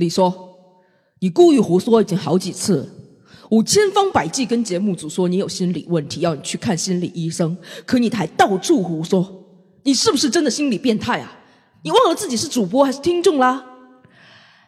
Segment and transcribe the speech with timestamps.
[0.00, 0.32] 你说，
[1.20, 2.86] 你故意胡说已经好几次了，
[3.50, 9.44] 我千方百计跟节目组说你有心理问题，要你去看心理医生，可你还到处胡说，
[9.82, 11.38] 你是不是真的心理变态啊？
[11.82, 13.66] 你忘了自己是主播还是听众啦？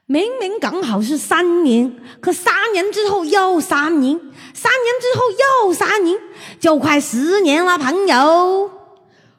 [0.07, 4.15] 明明刚好是三年，可三年之后又三年，
[4.53, 5.23] 三年之后
[5.67, 6.19] 又三年，
[6.61, 8.71] 就快十年了，朋友。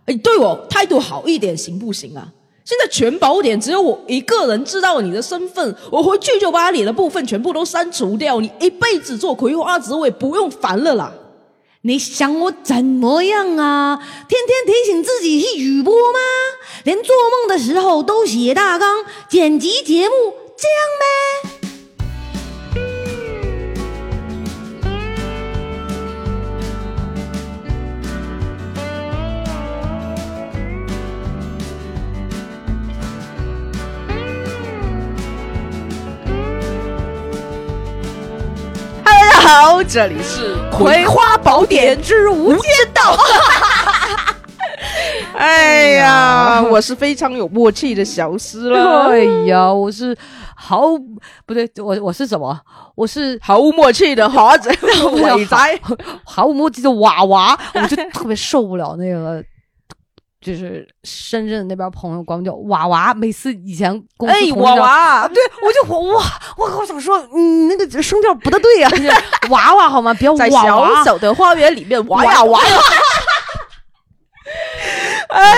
[0.06, 2.34] 哎，对我态度好一点行不行啊？
[2.66, 11.12] 现在全宝典只有我一个人知道你的身份，我回去就把你的部分全部都删除掉，你一辈子做葵花籽我也不用烦了啦。
[11.82, 14.00] 你想我怎么样啊？
[14.30, 16.20] 天天提醒自己是主播吗？
[16.86, 20.14] 连做梦的时候都写大纲、剪辑节目，
[20.56, 21.63] 这样呗？
[39.46, 42.62] 好，这里是《葵花宝典之无间
[42.94, 43.18] 道》。
[45.36, 49.10] 哎呀，我是非常有默契的小诗了。
[49.10, 50.18] 哎呀，我是
[50.56, 50.98] 毫
[51.46, 52.58] 不对，我我是什么？
[52.96, 54.72] 我是毫无默契的华仔
[55.12, 55.58] 伟仔，
[56.24, 59.44] 毫无默契的娃娃，我就特别受不了那个。
[60.44, 66.24] 就是深圳那边朋友管我叫娃娃，每次以前公司哎娃娃， 对我就我哇，
[66.58, 68.90] 我好想说，你那个声调不大对呀、
[69.50, 70.14] 娃娃好吗？
[70.14, 72.76] 别 在娃娃小，小的花园里面娃呀娃呀。
[75.34, 75.58] 哎，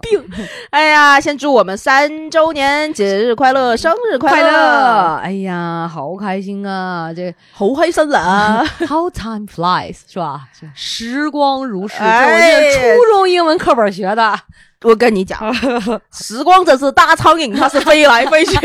[0.00, 0.30] 病！
[0.70, 5.20] 哎呀，先祝我们三周年节日快乐，生日快快乐！
[5.22, 7.12] 哎呀，好开心啊！
[7.14, 8.64] 这好开心啊！
[8.88, 10.48] How time flies 是吧？
[10.74, 14.36] 时光如逝，这哎我记得初中英文课本学的。
[14.82, 15.38] 我跟你讲，
[16.10, 18.56] 时光这是大苍蝇，它是飞来飞去。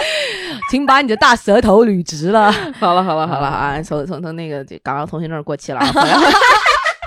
[0.70, 2.50] 请把你的大舌头捋直了。
[2.78, 3.80] 好了好了好了啊！
[3.82, 5.92] 从从从那个这刚刚通行证过期了啊。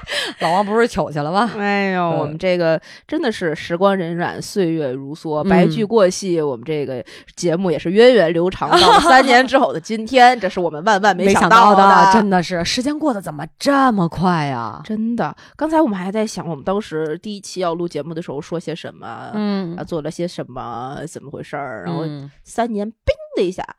[0.40, 1.52] 老王不是糗去了吗？
[1.58, 6.42] 哎呦，嗯我们这个真的是时光荏苒，岁月如梭，白驹过隙。
[6.42, 7.04] 我们这个
[7.36, 14.82] 节目也是源远流长，到 三年之后的今天，这是我们万万没想到的，真的是时间过得怎么这么快呀？
[14.84, 15.36] 真的。
[15.56, 21.84] 刚才我们还在想，我们当时第一期要录节目的时候说些什么，嗯啊，做了些什么，怎么回事儿？
[21.86, 23.76] 然后嗯三年冰的一下啊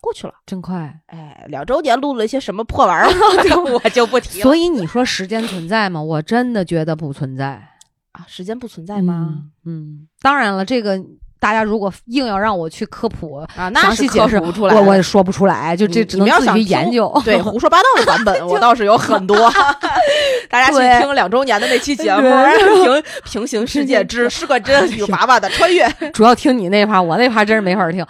[0.00, 0.34] 过去了。
[0.46, 1.00] 真快。
[1.06, 4.42] 哎，两周年录了一些什么破玩意儿， 我就不提了。
[4.42, 6.02] 所以你说时间存在吗？
[6.02, 7.68] 我真的觉得不存在。
[8.12, 9.44] 啊，时间不存在吗？
[9.64, 10.00] 嗯？
[10.00, 10.98] 嗯，当然了，这个
[11.38, 17.12] 大家如果硬要让我去科普，啊，那是详细解释不出来我我也说不出来，就这你只能自己研究。
[17.24, 19.36] 对胡说八道的版本， 我倒是有很多。
[20.48, 25.86] 大家去对听两周年的那期节目，对平平行世界之是个真与娃娃的穿越。
[26.12, 28.04] 主要听你那趴，我那趴真是没法听。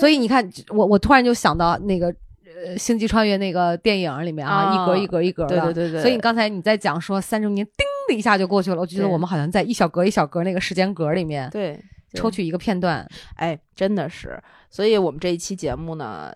[0.00, 2.06] 所以你看，我我突然就想到那个
[2.66, 5.60] 呃《星际穿越》那个电影里面啊，啊一格一格一格的。
[5.60, 11.78] 对对对对所以你刚才你在讲说三周年，叮的一下就过去了，我就觉得我们好像在一小格一小格那个时间格里面对，
[12.14, 13.06] 抽取一个片段。
[13.36, 14.40] 哎，真的是。
[14.70, 16.32] 所以我们这一期节目呢，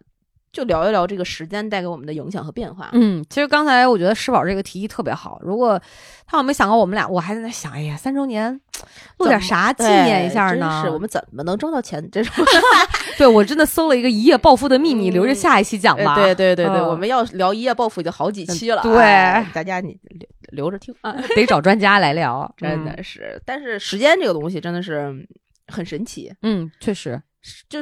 [0.52, 2.90] 就聊一聊这个时间带给我们的影响和变化。
[2.92, 5.38] 嗯，其实刚才我觉得施宝这个提议特别好。
[5.42, 5.80] 如果
[6.26, 8.60] 他要没想过我们俩，我还在那想，哎呀，三周年
[9.18, 10.68] 录点啥纪念一下呢？
[10.82, 12.06] 真是我们怎么能挣到钱？
[12.10, 12.44] 这种
[13.16, 16.14] 对我真的搜了一个一夜暴富的秘密，嗯留着下一期讲吧。
[16.16, 19.98] 对对对对，嗯我们要聊一夜暴富已经好几期了，对哎大家你
[20.50, 20.94] 留留着听。
[21.34, 25.26] 得找专家来聊， 真的是，但是时间这个东西真的是
[25.68, 26.34] 很神奇。
[26.42, 27.20] 嗯，嗯，确实，
[27.68, 27.78] 就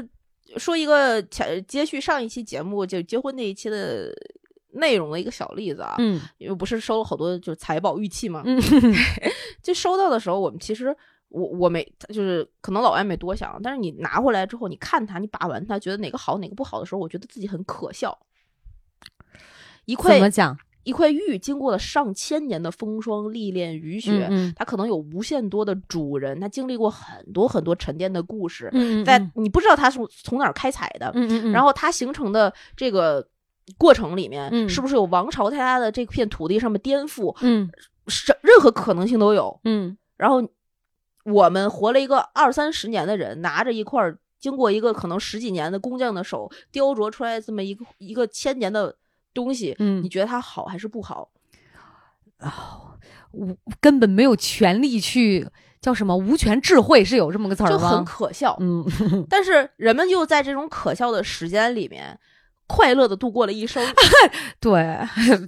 [0.59, 4.13] 说一个前接续上一期节目就结婚那一期的
[4.73, 8.61] 内容的一个小例子啊，嗯因为不是收了好多就是财宝玉器嘛，嗯
[9.63, 10.95] 就收到的时候，我们其实
[11.29, 18.17] 我我没就是可能老外没多想，但是你拿回来之后，你看它，你把玩它，觉得哪个好哪个不好的时候，我觉得自己很可笑。
[19.87, 20.57] 一块怎么讲？
[20.85, 28.71] 一块玉经过了上千年的风霜历练雨雪，嗯它可能有无限多的主人，它经历过很多很多沉淀的故事，
[29.05, 31.13] 在你不知道它是从哪儿开采的，
[31.51, 33.27] 然后它形成的这个
[33.77, 34.69] 过程里面，嗯。
[34.69, 37.71] 是不是有王朝在它的这片土地上面颠覆，嗯。
[38.07, 39.59] 是任何可能性都有。
[39.65, 39.97] 嗯。
[40.17, 40.47] 然后
[41.25, 48.95] 我们活了一个二三十年的人，拿着一块儿经过一个可能十几年的工匠的手雕琢出来这么一个一个千年的
[49.35, 51.29] 东西，嗯你觉得它好还是不好？
[53.33, 55.47] 我根本没有权利去
[55.81, 58.05] 叫什么无权智慧是有这么个词儿就很？
[58.05, 58.57] 可笑。
[58.61, 58.87] 嗯，
[59.29, 62.19] 但是人们又在这种可笑的时间里面，
[62.67, 63.85] 快乐的度过了一生。
[64.61, 64.99] 对，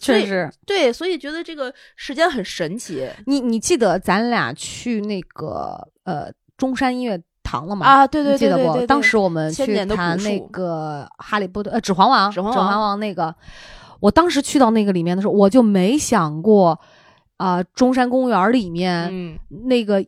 [0.01, 0.51] 确实。
[0.67, 3.09] 对，所以觉得这个时间很神奇。
[3.27, 7.87] 你你记得咱俩去那个呃中山音乐糖了嘛？
[7.87, 8.37] 啊，对对？
[8.37, 13.33] 对对对，当时我们去谈那个《哈利波特》呃，《指环王》指环王王那个，
[14.01, 16.79] 我当时去到那个里面的时候，我就没想过，
[17.37, 19.39] 啊、中山公园里面、嗯
[19.69, 20.05] 那个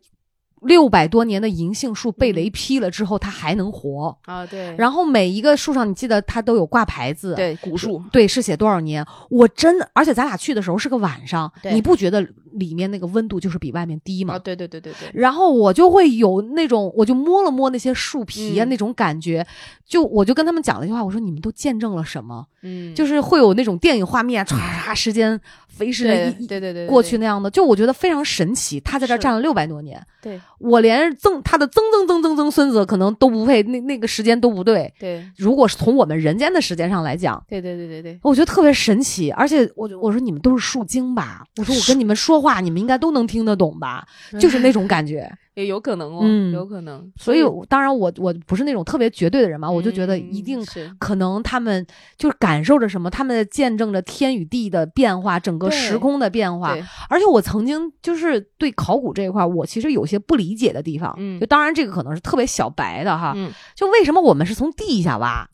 [0.63, 4.17] 六百多年的银杏树被雷劈了之后，它还能活。
[4.25, 9.05] 啊，对，然后每一个树上，你记得它都有挂牌子，对古树，对，是写多少年。
[9.31, 14.35] 我真的，而且咱俩去的时候是个晚上，对你不觉得里面那个温度就是比外面低吗？
[14.35, 19.47] 啊，对对对对对，然后我就会有那种，我就摸了摸那些树皮啊，嗯那种感觉，
[19.87, 22.47] 就我就跟他们讲了一句话，我说你们都见证了什么？
[22.63, 28.81] 嗯，就是会有那种电影画面，唰唰，时间飞逝对对对对过去那样的，就我觉得非常神奇。
[28.81, 34.93] 他在这儿站了六百多年，对我连曾他的曾曾曾曾曾孙子可能都不配，那那个时间都不对。
[34.99, 41.45] 对如果是从我们人间的时间上来讲，对对对对对，我觉得特别神奇，而且我我说你们都是树精吧？
[41.57, 44.07] 我说我跟你们说话，你们应该都能听得懂吧？
[44.41, 45.31] 就是那种感觉。
[45.59, 51.85] 也有可能哦，嗯有可能，所以我当然我我不是那种特别绝对的人嘛，我就觉得一定嗯是可能他们
[52.17, 56.77] 就是感受着什么，他们见证着天与地的变化，整个时空的变化。
[57.09, 61.13] 而且我曾经就是对考古这一块儿，我其实有些不理解的地方。
[61.19, 65.49] 嗯就当然这个可能是特别小白的哈，嗯就为什么我们是从地下挖？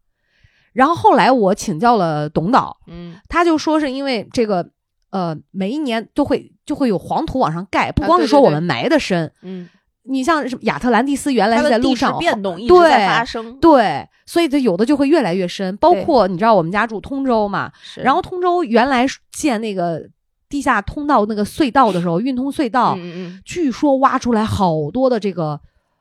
[0.75, 4.69] 然后后来我请教了董导，嗯他就说是因为这个。
[5.15, 9.69] 呃，每一年都会就会有黄土往上盖，不啊光是说我们埋的深，嗯，
[10.07, 15.75] 你像什么亚特兰蒂斯原来在路上变动一直对在发生，对，所以它有的就会越来越深。
[15.79, 20.03] 包括你知道我们家住通州嘛，然后通州原来建那个
[20.49, 25.59] 地下通道那个隧道的时候，运通隧道，嗯嗯据说挖出来好多的这个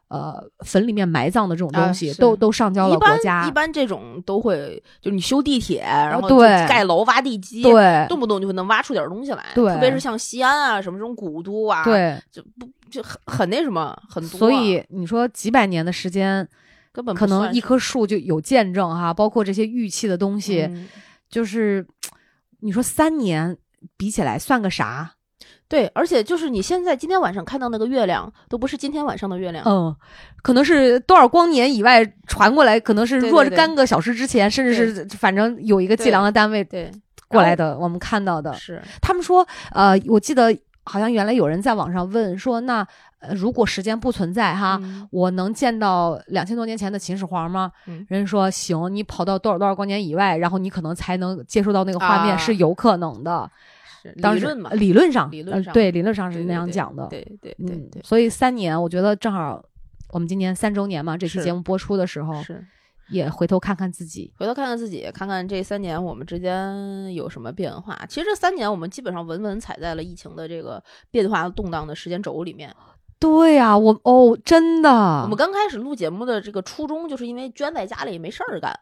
[0.10, 3.52] 呃坟里面埋葬的这种啊东西，是都都上交了国家一。
[3.52, 16.48] 般这种都会，就是你修地铁，然后对盖楼、挖地基，，对动不动就会能挖出点东西来，对特别是像西安啊什么这种古都啊，，对，就不就很很那什么，很多啊，所以你说几百年的时间，
[16.92, 20.88] 根本可能一棵树就有见证哈，包括这些玉器的东西，嗯
[21.30, 21.84] 就是
[22.60, 23.58] 你说三年
[23.98, 25.16] 比起来算个啥？
[25.68, 29.96] 对，而且就是你现在今天晚上看到那个月亮，都不是今天晚上的月亮，嗯，
[30.44, 36.92] 可能是多少光年以外传过来，可能是若干个小时之前，甚至是反正有一个计量的单位对，
[37.28, 38.54] 过来的，我们看到的。
[38.54, 42.86] 是，他们说，呃，我记得好像原来有人在网上问说，那
[43.20, 47.72] 呃如果时间不存在哈，嗯我能见到两千多年前的秦始皇吗？
[47.88, 53.50] 嗯人说行，你跑到多少多少光年以外，然后你可能才能接收到那个画面，啊是有可能的。
[54.02, 57.08] 是理论嘛，理论上，理论上呃对，理论上是那样讲的。
[57.08, 59.64] 对对对嗯对，所以三年，我觉得正好，
[60.10, 62.62] 我们今年三周年嘛，这期节目播出的时候，是。
[63.10, 64.34] 也回头看看自己。
[64.38, 68.00] 回头看看自己，看看这三年我们之间有什么变化。
[68.08, 72.76] 其实这三年我们基本上稳稳踩在了疫情的这个变化动荡的时间轴里面。
[73.20, 78.78] 对呀、我哦，真的，我们刚开始录节目的这个初衷，就是因为娟在家里没事儿干。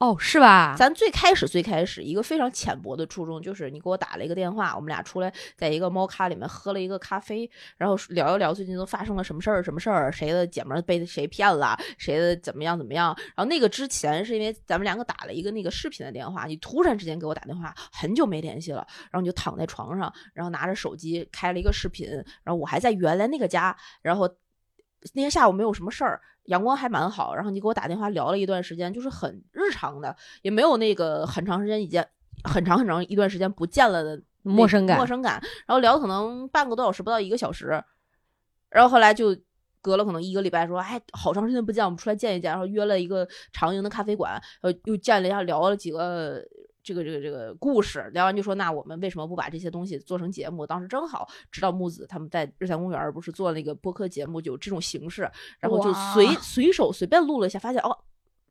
[0.00, 0.74] 哦，是吧？
[0.78, 13.14] 咱最开始最开始一个非常浅薄的初衷，就是你给我打了一个电话，我们俩出来在一个猫咖里面喝了一个咖啡，然后聊一聊最近都发生了什么事儿，什么事儿，谁的姐们儿被谁骗了，谁的怎么样怎么样。
[13.36, 22.08] 然后那个之前是因为咱们两个打了一个那个视频的电话，你突然之间给我打电话，很久没联系了，然后你就躺在床上，然后拿着手机开了一个视频，
[22.42, 24.26] 然后我还在原来那个家，然后
[25.12, 32.04] 那天下午没有什么事儿，阳光还蛮好，然后你给我打电话聊了一段时间，就是很日常的，也没有那个很长时间已经
[32.44, 37.82] 很长很长一段时间不见了的陌生感陌生感，然后聊可能半个多小时不到一个小时，
[38.68, 39.36] 然后后来就。
[39.82, 46.38] 隔了可能一个礼拜，说哎，好长时间不见，我们出来见一见，然后约了一个长营的咖啡馆，呃，又见了一下，聊了几个
[46.82, 50.66] 这个这个这个故事，聊完就说，那我们为什么不把这些东西做成节目？
[50.66, 57.96] 当时正好知道木子他们在日坛公园不是做那个播客节目，就有这种形式，然后就随随手随便录了一下，发现哦，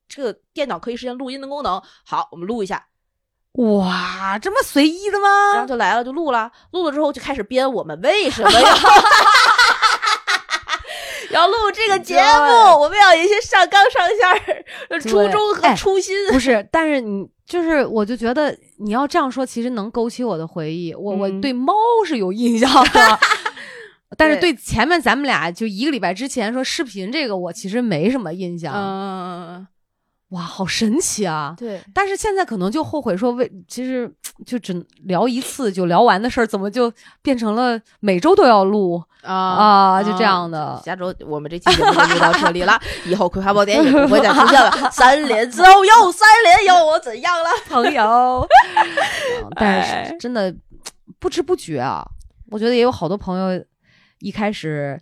[0.08, 2.88] 这个电脑可以实现录音的功能，好，我们录一下，
[3.54, 5.54] 哇，这么随意的吗？
[5.54, 8.60] 然后就来了，就录了，录了之后就开始编我们为什么要
[11.32, 16.16] 要录这个节目，我们要有一些上纲上线儿、呃初衷和哎初心。
[16.32, 20.94] 不是，但是你就是，我就觉得你要这样说，其实能勾起我的回忆。
[20.94, 21.74] 我、我嗯对猫
[22.06, 23.20] 是有印象的，
[24.18, 28.74] 但是对对前面咱们俩就一个礼拜之前说视频这个，我其实没什么印象。
[28.76, 29.68] 嗯，
[30.30, 31.56] 哇，好神奇啊！
[31.58, 34.12] 对，但是现在可能就后悔说为，其实
[34.46, 34.74] 就只
[35.06, 39.02] 聊一次就聊完的事儿，怎么就变成了每周都要录？
[39.24, 44.72] 啊啊就这样的下周我们这期节目就到这里了， 以后《葵花宝典》也不会再出现了。
[44.92, 47.50] 三连之后又三连，又我怎样了？
[47.68, 48.48] 朋友，
[49.44, 50.56] 嗯但哎是真的
[51.20, 52.06] 不知不觉啊，
[52.52, 53.62] 我觉得也有好多朋友
[54.20, 54.98] 一开始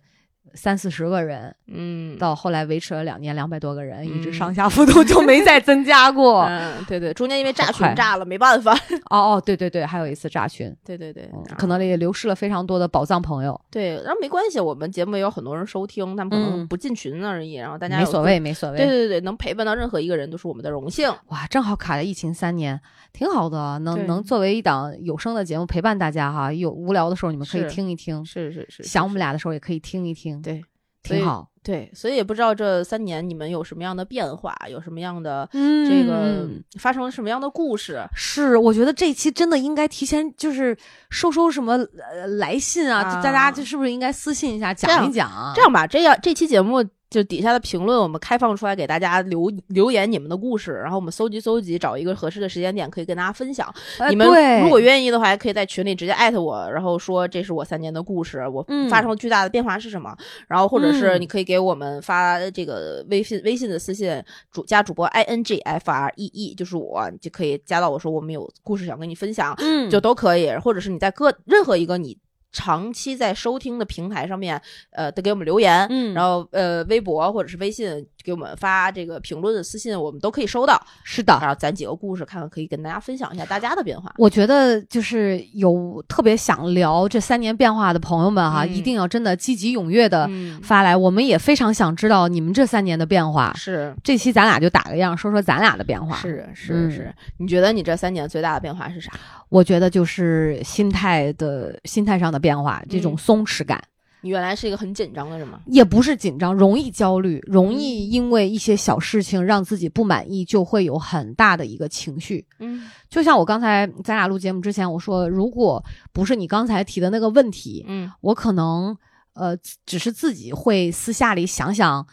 [0.54, 6.42] 三四十个人，嗯，到后来维持了两年，两百多个人，一直嗯上下浮动，就没再增加过。
[6.44, 8.72] 嗯，对对，中间因为炸群炸了，没办法。
[9.10, 18.76] 哦哦，对对对，还有一次炸群，对对对，嗯可能也流失了非常多的宝藏朋友，对，然后没关系，我们节目也有很多人收听，他们可能嗯不进群而已，然后大家有没所谓，没所谓。
[18.76, 21.10] 对对对，能陪伴到任何一个人都是我们的荣幸。
[21.28, 22.80] 哇，正好卡在疫情三年，
[23.12, 26.52] 挺好的，能能作为一档有声的节目陪伴大家哈。
[26.52, 30.62] 有无聊的时候你们可以听一听，是是是，想我们俩的时候也可以听一听，对
[31.02, 31.48] 挺好。
[31.60, 36.48] 对，所以也不知道这三年你们有什么样的变化，有什么样的嗯这个
[36.80, 38.02] 发生了什么样的故事。
[38.14, 40.74] 是，我觉得这期真的应该提前就是
[41.10, 45.52] 收收什么呃来信啊，就大家啊就是不是应该私信一下讲一讲啊？
[45.54, 53.72] 这样吧，这样这期节目就底下的评论我们开放出来给大家留留言你们的故事，然后我们搜集搜集，找一个合适的时间点可以跟大家分享。
[53.98, 54.26] 呃你们
[54.62, 60.14] 如果愿意的话，可以在群里直接艾特我，然后说这是我三年的故事，我嗯发生了巨大的变化是什么？
[60.48, 64.22] 然后或者是嗯你可以给我们发这个微信微信的私信，
[64.52, 72.18] 主加主播 i n g f r e e，就是我，你就可以加到我说我们有故事想跟你分享，嗯就都可以，或者是你在各任何一个你。
[72.50, 76.14] 长期在收听的平台上面，呃，都给我们留言，嗯。
[76.14, 80.80] 然后呃，微博或者是微信给我们发这个评论私信，我们都可以收到。
[81.04, 84.12] 是的，然后咱几个故事，看看可以跟大家分享一下大家的变化。
[84.18, 93.52] 我觉得就是有特别想聊这三年变化的朋友们哈，嗯一定要真的积极踊跃的嗯，发来，我们也非常想知道你们这三年的变化。
[93.56, 96.16] 是这期咱俩就打个样，说说咱俩的变化。
[96.16, 99.12] 是是嗯是，你觉得你这三年最大的变化是啥？
[99.48, 103.82] 我觉得就是心态的心态上的变化，这种嗯松弛感。
[104.20, 105.60] 你原来是一个很紧张的人吗？
[105.66, 112.46] 也不是紧张，容易焦虑，容易因为一些小事情让自己不满意，就会有很大的一个情绪。
[112.58, 115.82] 嗯就像我刚才咱俩录节目之前，我说，如果
[116.12, 118.96] 不是你刚才提的那个问题，嗯我可能
[119.34, 119.56] 呃
[119.86, 122.06] 只是自己会私下里想想。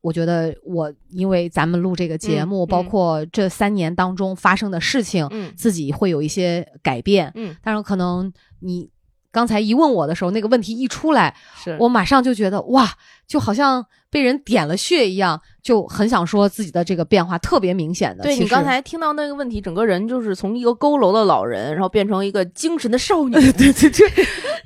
[0.00, 7.30] 我觉得我因为咱们录这个节目，嗯包括这三年当中发生的事情，嗯自己会有一些改变。
[7.36, 8.90] 嗯，但是可能你
[9.32, 12.88] 刚才一问我的时候，那个问题一出来，是我马上就觉得哇，
[13.26, 18.22] 就好像被人点了穴一样，就很想说自己的这个变化特别明显的。
[18.22, 23.32] 对你刚才听到那个问题，整个人就是从一个佝偻的老人，然后变成一个精神的少女。
[23.32, 24.10] 对对对，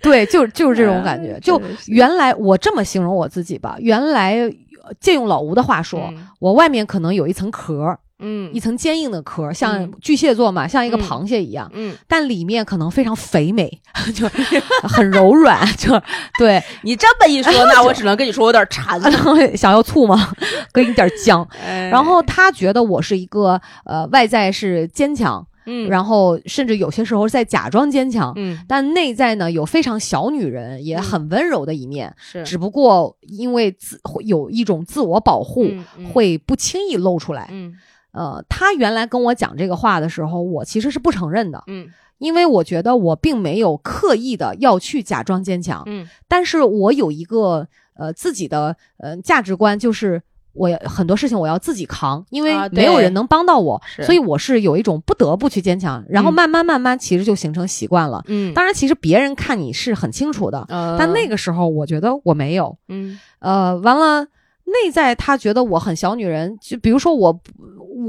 [0.02, 1.34] 对， 就就是这种感觉。
[1.34, 4.34] 哎就原来我这么形容我自己吧，原来
[4.82, 11.70] 呃借用老吴的话说，嗯我外面可能有一层壳，嗯一层坚硬的壳，像嗯巨蟹座嘛，像一个嗯螃蟹一样。
[11.74, 13.80] 嗯，但里面可能非常肥美，
[14.14, 14.28] 就
[14.88, 15.90] 很柔软，就
[16.38, 18.98] 对， 你这么一说，那我 只能跟你说我有点馋。
[19.00, 20.32] 了想要醋吗？
[20.72, 21.46] 给你点姜。
[21.64, 35.70] 哎然后他觉得我是一个呃外在是坚强，嗯，然后甚至有些时候在假装坚强，嗯但内在呢有非常小女人也嗯很温柔的一面，是只不过因为自会有一种自我保护，
[36.12, 37.48] 会不轻易露出来。
[37.52, 37.74] 嗯
[38.16, 41.88] 呃，他原来跟我讲这个话的时候，我其实是不承认的，嗯。
[42.18, 46.08] 因为我觉得我并没有刻意的要去假装坚强，嗯。
[46.26, 50.22] 但是我有一个呃自己的呃价值观，就是
[50.54, 54.02] 我要很多事情我要自己扛，因为啊没有人能帮到我，是。
[54.04, 58.24] 所以我是有一种不得不去坚强，然后嗯慢慢慢慢其实就形成习惯了。
[58.28, 62.78] 嗯，当然，其实别人看你是很清楚的，嗯但那个时候我觉得我没有。
[62.88, 63.18] 嗯。
[63.40, 64.26] 呃，完了，
[64.66, 67.40] 内在他觉得我很小女人，就比如说我，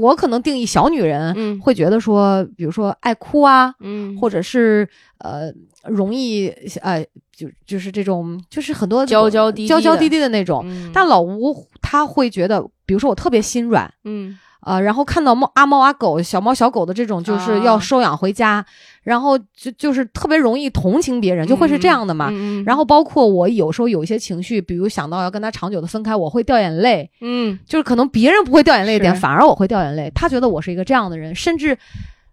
[0.00, 4.88] 我可能定义小女人，嗯会觉得说，比如说爱哭啊，嗯或者是
[5.18, 5.52] 呃
[5.84, 6.48] 容易
[6.82, 10.62] 呃就就是这种就是很多娇娇滴滴娇娇滴滴的那种。
[10.66, 13.92] 嗯但老吴他会觉得，比如说我特别心软。
[14.04, 18.64] 嗯呃，然后看到猫阿猫阿狗、小猫小狗的这种，就是要啊收养回家，
[19.02, 22.28] 然后就就是特别容易同情别人，就会是这样的嘛。
[22.32, 30.10] 嗯然后包括我有时候有一些情绪，比如想到要跟他长久的分开，我会掉眼泪，嗯就是可能别人不会掉眼泪一点，反而我会掉眼泪。
[30.14, 31.78] 他觉得我是一个这样的人，甚至，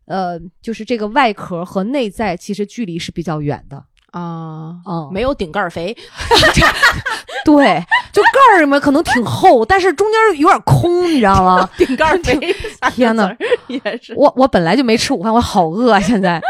[0.05, 3.83] 呃，就是这个外壳和内在其实距离是比较远的。
[4.15, 5.95] 啊嗯，没有顶盖儿肥，
[7.43, 11.69] 对，就盖儿里面可能挺厚，但是中间有点空，你知道吗？
[11.77, 12.55] 顶盖儿肥，
[12.95, 16.41] 天哪哪，也是我我本来就没吃午饭，我好饿啊，现在，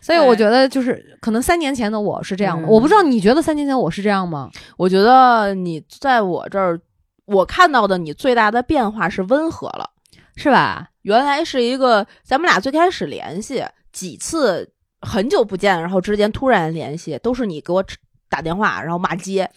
[0.00, 4.48] 所以哎我觉得就是可能三年前的我是这样的，嗯我不知道你觉得三年前我是这样吗？
[4.78, 6.80] 我觉得你在我这儿，
[7.26, 9.90] 我看到的你最大的变化是温和了。
[10.36, 10.88] 是吧？
[11.02, 13.62] 原来是一个咱们俩最开始联系
[13.92, 14.70] 几次，
[15.02, 17.84] 很久不见，然后之间突然联系，都是你给我
[18.28, 19.50] 打电话，然后骂街，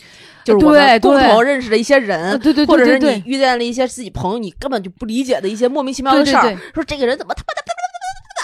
[0.43, 7.61] 就是我们共同认识的一些人，呃对对对或者是你遇见了一些自己朋友你根本就不理解的一些莫名其妙的事儿，说这个人怎么他妈的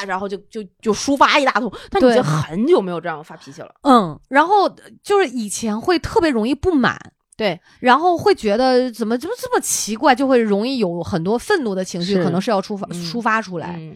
[0.07, 3.69] 然后就就就抒发一大通，但你已经很久没有这样发脾气了。
[3.83, 6.97] 嗯，然后就是以前会特别容易不满，
[7.35, 13.03] 对，然后会觉得怎么怎么这么奇怪，就会容易有很多愤怒的情绪，可能是要抒发、嗯。
[13.03, 13.75] 抒发出来。
[13.77, 13.93] 嗯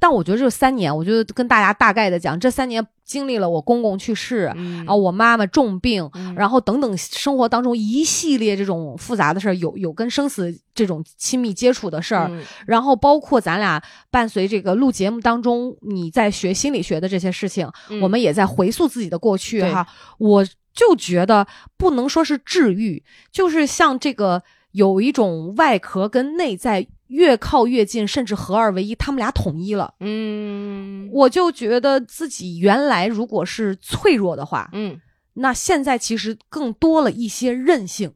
[0.00, 19.86] 但我觉得这三年，我就跟大家大概的讲，这三年经历了我公公去世，嗯啊，我妈妈重病，嗯然后等等生活当中一系列这种复杂的事儿，有有跟生死这种亲密接触的事儿，嗯然后包括咱俩伴随这个录节目当中，你在学心理学的这些事情，嗯我们也在回溯自己的过去哈。
[20.18, 21.46] 我就觉得
[21.76, 29.94] 不能说是治愈，就是像这个有一种外壳跟内在越靠越近，甚至合二为一，他们俩统一了。
[30.00, 31.08] 嗯。
[31.12, 35.00] 我就觉得自己原来如果是脆弱的话，嗯。
[35.34, 38.12] 那现在其实更多了一些韧性，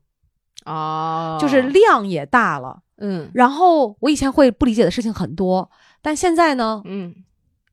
[0.64, 2.80] 哦，就是量也大了。
[2.99, 3.30] 嗯。
[3.35, 7.14] 然后我以前会不理解的事情很多，但现在呢，嗯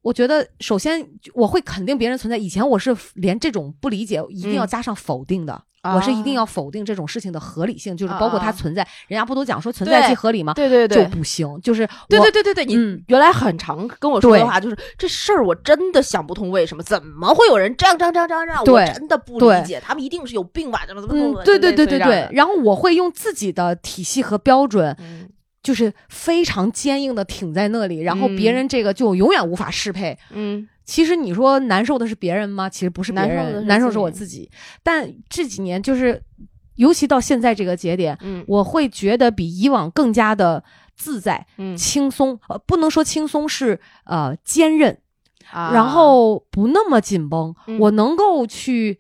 [0.06, 2.38] 我觉得首先我会肯定别人存在。
[2.38, 8.88] 以前我是连这种不理解一定要嗯加上否定的，啊我是一定要否定这种事情的合理性，就是包括它存在。
[9.08, 10.54] 人家不都讲说存在即合理吗？
[10.54, 18.64] 对对对就不行，就是对我对对对对，你嗯原来很常跟我说的话就是这事儿我真的想不通为什么，怎么会有人这样这样这样这样？
[18.64, 20.86] 我真的不理解，他们一定是有病吧？
[20.88, 25.28] 怎么怎么嗯怎么？，对对对对对然后我会用自己的体系和标准，嗯
[25.66, 30.16] 就是非常坚硬的挺在那里，然后别嗯人这个就永远无法适配。
[30.30, 32.70] 嗯其实你说难受的是别人吗？
[32.70, 34.48] 其实不是别人，难受是难受是我自己。
[34.84, 36.22] 但这几年就是，
[36.76, 40.64] 尤其到现在这个节点，嗯我会觉得比以往更加的
[40.96, 42.40] 自在、嗯轻松。
[42.50, 44.96] 呃，不能说轻松，是呃坚韧，
[45.52, 47.56] 啊然后不那么紧绷。
[47.66, 49.00] 嗯我能够去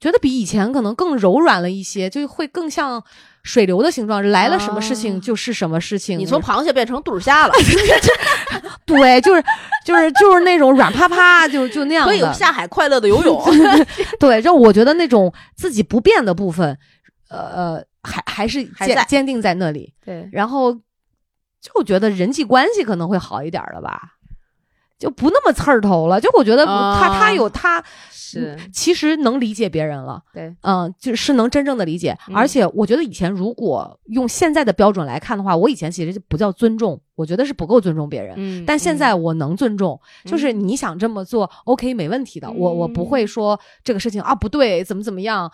[0.00, 3.04] 觉得比以前可能更柔软了一些，就会更像
[3.42, 6.18] 水流的形状，来了什么事情啊就是什么事情。
[6.18, 7.52] 你从螃蟹变成肚儿虾了，
[8.86, 9.42] 对，就是
[9.84, 12.32] 就是就是那种软趴趴，就就那样可以的。
[12.32, 13.42] 下海快乐的游泳。
[14.20, 16.78] 对，就我觉得那种自己不变的部分，
[17.28, 19.92] 呃呃，还还是坚坚定在那里。
[20.04, 20.72] 对，然后
[21.60, 24.14] 就觉得人际关系可能会好一点了吧，
[25.02, 26.20] 就不那么刺儿头了。
[26.20, 30.22] 就我觉得啊他、他有他是其实能理解别人了。
[30.32, 38.34] 对，嗯，就是能真正的理解，嗯而且我觉得以前如果用现在的标准来看的话，我以前其实就不叫尊重，我觉得是不够尊重别人。
[38.36, 42.48] 嗯但现在我能尊重，就是嗯你想这么做，OK，没问题的。
[42.48, 45.50] 我我不会说这个事情啊不对，怎么怎么样，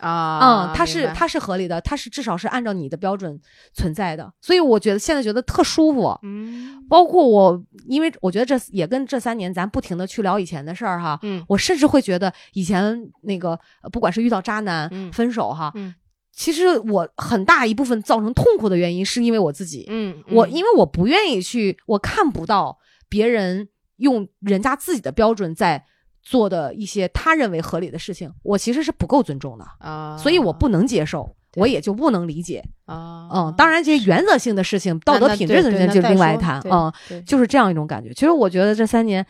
[0.00, 3.38] 啊，嗯，它是它是合理的，它是至少是按照你的标准
[3.72, 6.18] 存在的，所以我觉得现在觉得特舒服。
[6.22, 13.50] 嗯包括我，因为我觉得这也跟这三年咱不停的去聊以前的事儿哈，嗯我甚至会觉得以前那个
[13.82, 15.94] 呃不管是遇到渣男、嗯分手哈，嗯
[16.32, 25.84] 其实我很大一部分造成痛苦的原因是因为我自己，嗯，嗯我因为我不愿意去，我看不到别人用人家自己的标准在
[26.28, 32.62] 做的一些他认为合理的事情，我其实是不够尊重的，啊，所以我不能接受，我也就不能理解。
[32.84, 36.60] 啊，嗯，当然这些原则性的事情、道德品质的事情就另外一谈。
[36.70, 38.12] 啊嗯，就是这样一种感觉。
[38.12, 39.26] 其实我觉得这三年，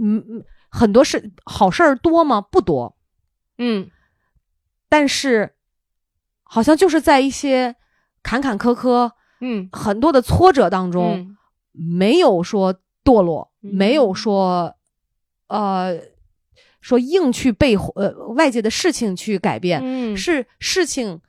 [0.00, 2.40] 嗯嗯，很多事好事儿多吗？
[2.40, 2.96] 不多，
[3.58, 3.90] 嗯
[4.88, 5.54] 但是
[6.44, 7.74] 好像就是在一些
[8.22, 11.36] 坎坎坷坷、嗯很多的挫折当中，嗯
[11.72, 14.76] 没有说堕落，嗯没有说
[15.48, 15.98] 呃
[16.80, 21.20] 说硬去被呃外界的事情去改变，嗯是事情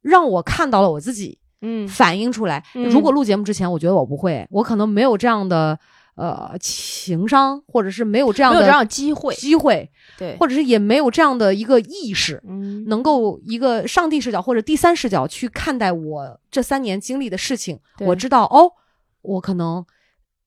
[0.00, 1.38] 让我看到了我自己。
[1.64, 2.64] 嗯反映出来。
[2.74, 5.78] 嗯如果录节目之前，我觉得我不会，我可能没有这样的
[6.16, 17.78] 呃情商，或者是没有这样的没有这样的机会，机会，对，或者是也没有这样的一个意识，嗯能够一个上帝视角或者第三视角去看待我这三年经历的事情。
[18.00, 18.72] 我知道哦，
[19.20, 19.86] 我可能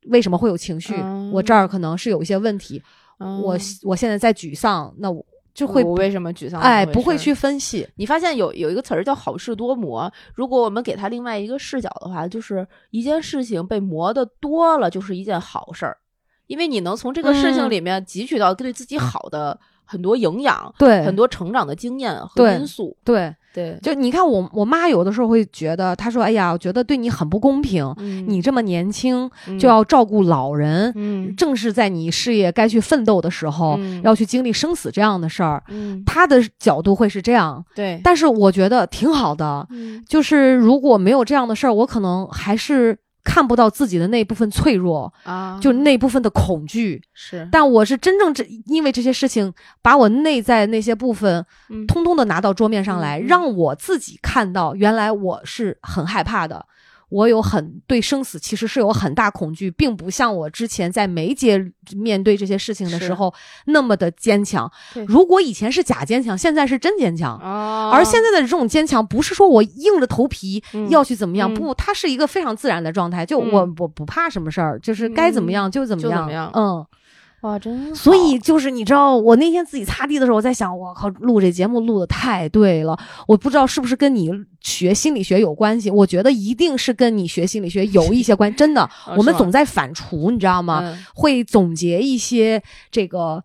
[0.08, 2.84] 为什么会有情绪，嗯我这儿可能是有一些问题，
[3.20, 6.60] 嗯我我现在在沮丧，那我就会我为什么沮丧？
[6.62, 7.88] 哎不会去分析。
[7.96, 15.98] 你发现有有一个词儿叫好事多磨，如果我们给它另外一个视角的话，就是一件事情被磨的多了，就是一件好事儿，
[16.48, 22.98] 因为你能从这个事情嗯里面汲取到对自己好的很多营养，对，很多成长的经验和因素。
[23.04, 23.16] 对。
[23.16, 23.36] 对，
[23.82, 39.66] 就你看我，我妈有的时候会觉得，她说：“哎呀，我觉得对你很不公平，嗯你这么年轻嗯就要照顾老人，嗯正是在你事业该去奋斗的时候，嗯要去经历生死这样的事儿。”嗯她的角度会是这样，对，但是我觉得挺好的。
[39.70, 47.02] 嗯就是如果没有这样的事儿，我可能还是看不到自己的那部分脆弱，啊，就那部分的恐惧。
[47.14, 51.86] 是，但我是真正这因为这些事情，把我内在那些部分嗯。
[51.88, 56.66] 通通的拿到桌面上来，让我自己看到，原来我是很害怕的，
[57.16, 63.34] 我有很对生死其实是有很大恐惧，并不像我之前在没接面对这些事情的时候
[63.68, 64.70] 那么的坚强。
[65.08, 67.40] 如果以前是假坚强，现在是真坚强。
[67.40, 73.26] 哦而现在的这种坚强，不是说我硬着头皮嗯要去怎么样，嗯不，它是一个非常自然的状态。
[73.26, 76.86] 就嗯我我不怕什么事儿，就是该怎么样，就怎么样嗯。
[77.46, 82.98] 哇，真好所以就是你知道，我那天自己擦地的时候，我在想，我靠，录这节目录的太对了。
[83.28, 84.32] 我不知道是不是跟你
[84.62, 88.58] 学心理学有关系，我觉得一定是跟你学心理学有一些关系。
[88.58, 90.82] 真的， 我们总在反刍，你知道吗？
[90.84, 93.44] 嗯会总结一些这个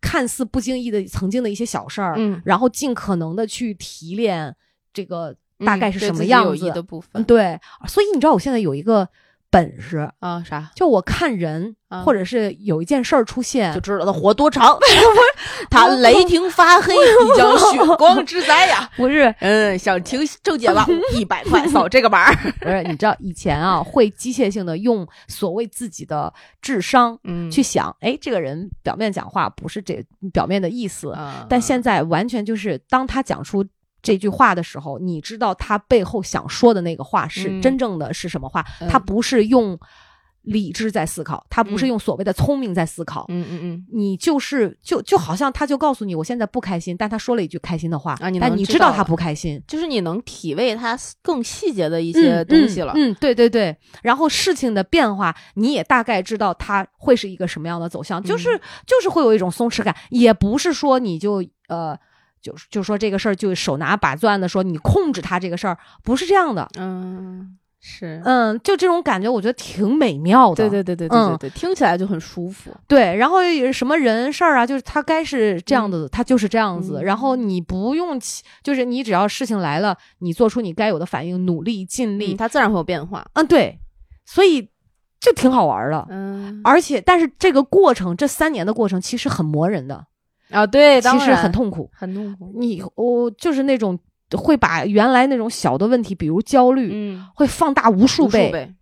[0.00, 4.54] 看似不经意的曾经的一些小事儿，嗯然后尽可能的去提炼
[4.92, 6.70] 这个大概是什么样子。
[6.70, 9.08] 的部分嗯，对，所以你知道我现在有一个
[9.50, 14.78] 本事，啊啥就我看人，啊或者是有一件事儿出现就，知道他活多长。
[15.70, 18.88] 他雷霆发黑，你叫血光之灾呀！
[18.96, 20.86] 不是嗯，想听正解吧？
[21.14, 22.32] 一百块扫这个码。
[22.60, 26.32] 不是，你知道以前啊，会机械性的用所谓自己的
[26.62, 33.64] 智商嗯去想，哎，这个人表面讲话不是这表面的意思，啊但现在完全就是当他讲出。
[34.08, 38.64] 这句话的时候，你知道他背后想说的那个话是嗯真正的是什么话？
[38.80, 39.78] 嗯他不是用
[40.42, 43.26] 理智在思考，他不是嗯用所谓的聪明在思考。
[43.28, 52.94] 嗯嗯嗯，你就是就就好像他就告诉你，我现在不开心，但他说了一句开心的话，啊你但你知道他不开心，就是你能体味他更细节的一些东西了。
[52.94, 53.12] 嗯嗯。
[53.12, 53.76] 嗯，对对对。
[54.00, 61.98] 然后事情的变化，你也大概知道他会是一个什么样的走向，就是嗯就是会有一种松弛感，也不是说你就呃。
[62.40, 72.74] 就就说这个事儿就手拿把攥的说你控制他这个事儿不是这样的，嗯，是，嗯，就这种感觉我觉得挺美妙的，对对对对对对嗯对，听起来就很舒服。
[72.86, 76.98] 对，然后有什么人事儿啊，就是他该是这样子，他就是这样子。
[77.00, 82.34] 嗯然后你不用起，就是你只要事情来了，你做出你该有的反应，努力尽力。
[82.34, 83.24] 嗯，它自然会有变化。
[83.34, 83.78] 嗯，对，
[84.26, 84.68] 所以
[85.20, 86.06] 就挺好玩的。
[86.10, 90.06] 嗯而且，但是这个过程，这三年的过程其实很磨人的，
[90.50, 91.90] 啊，对，其实很痛苦。
[91.92, 92.52] 很痛苦。
[92.58, 93.98] 你我就是那种
[94.36, 98.74] 会把原来那种小的问题，比如焦虑，嗯，会放大无数数倍，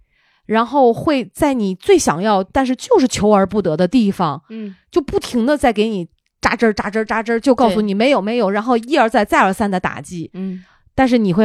[0.47, 6.07] 然后会在你最想要但是就是求而不得的地方，嗯，就不停的在给你
[6.41, 10.63] 扎针儿扎针儿扎针儿，就告诉你没有没有，然后一而再再而三的打击，嗯
[10.95, 11.45] 但是你会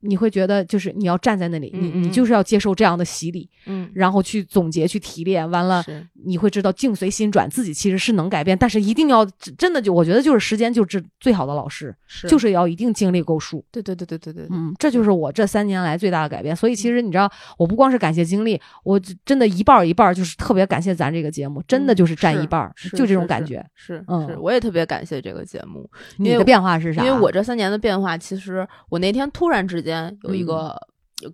[0.00, 5.84] 你会觉得就是你要站在那里，嗯嗯你你就是要接受这样的洗礼，嗯，然后去总结去提炼，完了
[6.24, 9.24] 你会知道境随心转，自己其实是能改变，但是一定要
[9.56, 13.64] 真的就我觉得就是时间就是最好的老师，是，就是要一定经历够数。
[13.70, 16.54] 对对对对对对，嗯，这就是我这三年来最大的改变。
[16.54, 23.64] 所以其实你知道，我不光是感谢经历，我真的一半儿一半儿，就是特别感谢咱这个节目，真的就是占一半就这种感觉。
[23.74, 27.04] 是嗯是，我也特别感谢这个节目，你的变化是啥？
[27.04, 29.87] 因为我这三年的变化，其实我那天突然之间
[30.22, 30.76] 有一个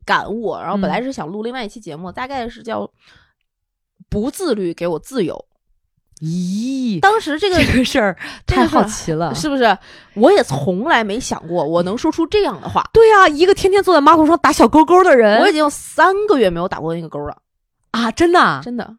[0.04, 2.90] 感悟，然后本来是想录另外一期节目，大概是叫
[4.08, 5.44] “不自律给我自由
[6.20, 9.34] 咦”。，当时这个这个事儿太好奇了。
[9.34, 9.76] 是不是？
[10.14, 12.88] 我也从来没想过我能说出这样的话。
[12.92, 17.36] 对呀、一个天天坐在马桶上打小勾勾的人，我已经有三个月没有打过那个勾了，
[17.90, 18.60] 啊，真的啊？
[18.64, 18.96] 真的。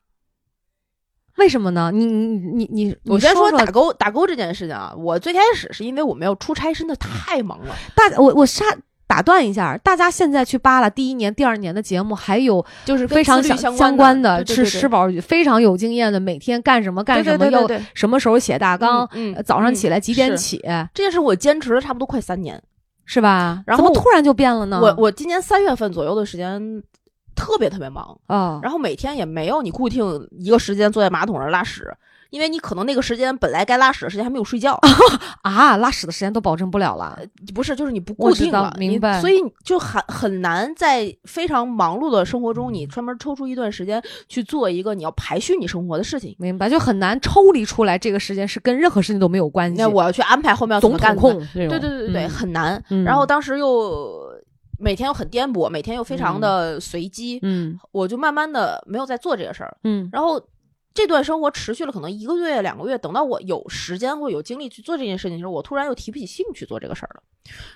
[1.38, 1.92] 为什么呢？
[1.94, 7.76] 你你你你，我先说说打勾打勾这件事情啊，我最开始是因为我们要出差，真的太忙了。
[7.94, 8.64] 大我我杀
[9.08, 19.08] 打断一下，大家现在去扒拉第一年、第二年的节目，还有就是非常相相关的，是吃饱非常有经验的，每天干什么干什么，要对对对对什么时候写大纲，
[19.46, 20.60] 早上起来几点起，
[20.94, 22.62] 这件事我坚持了差不多快三年。
[23.08, 23.62] 是吧？
[23.68, 24.80] 然后突然就变了呢？
[24.82, 26.82] 我我今年三月份左右的时间
[27.36, 31.88] 特别特别忙，啊，然后每天也没有你固定一个时间坐在马桶上拉屎，
[32.30, 34.80] 因为你可能那个时间本来该拉屎的时间还没有睡觉，
[35.44, 37.18] 啊，拉屎的时间都保证不了了。
[37.54, 46.36] 不是就是你不固定了，明白所以你就很很难在非常忙碌的生活中，你专门抽出一段时间去做一个你要排序你生活的事情。
[46.40, 49.78] 明白，就很难抽离出来这个时间是跟任何事情都没有关系。
[49.78, 51.16] 那我要去安排后面要怎总么干
[51.54, 52.84] 对对对对对，嗯很难。
[52.90, 54.22] 嗯然后当时又
[54.78, 59.78] 每天又很颠簸，每天又非常的随机，嗯我就慢慢的没有再做这个事儿。
[59.84, 60.42] 嗯然后
[60.96, 67.22] 这段生活持续了可能一个月、两个月，等到我有时间或有精力去做这件事情的时候，我突然又提不起兴趣做这个事儿了。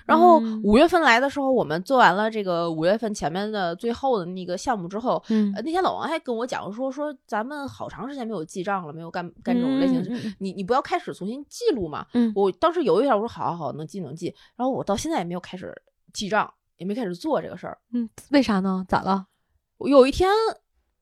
[0.06, 10.28] 然后嗯五月份来的时候，我们做完了这个五月份前面的最后的那个项目之后，嗯呃，那天老王还跟我讲说说咱们好长时间没有记账了，没有干干这种类型的事。
[10.28, 12.06] 嗯你你不要开始重新记录嘛？
[12.14, 14.34] 嗯我当时犹豫一下，我说好好好，能记能记。
[14.56, 15.70] 然后我到现在也没有开始
[16.14, 17.76] 记账，也没开始做这个事儿。
[17.92, 18.86] 嗯，为啥呢？
[18.88, 19.26] 咋了？
[19.76, 20.28] 我有一天，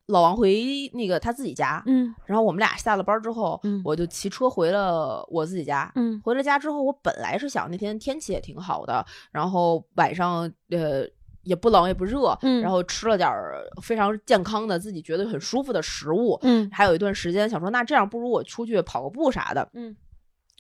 [0.09, 2.15] 老王回那个他自己家，嗯。
[2.27, 3.81] 然后我们俩下了班之后，嗯。
[3.85, 5.91] 我就骑车回了我自己家。
[5.95, 6.21] 嗯。
[6.25, 11.07] 回了家之后，我本来是想那天天气也挺好的，然后晚上呃
[11.43, 12.63] 也不冷也不热，嗯。
[12.63, 16.69] 然后吃了点儿非常健康的自己觉得很舒服的食物，嗯。
[16.73, 19.69] 还有一段时间想说，那这样不如我出去跑个步啥的。
[19.75, 19.95] 嗯，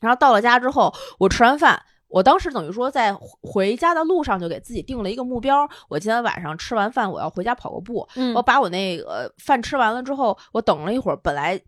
[0.00, 8.08] 然后到了家之后，我吃完饭，我当时等于说在回家的路上就给自己定了一个目标，我今天晚上吃完饭我要回家跑个步。
[8.16, 11.60] 嗯我把我那个饭吃完了之后，我等了一会儿，本来。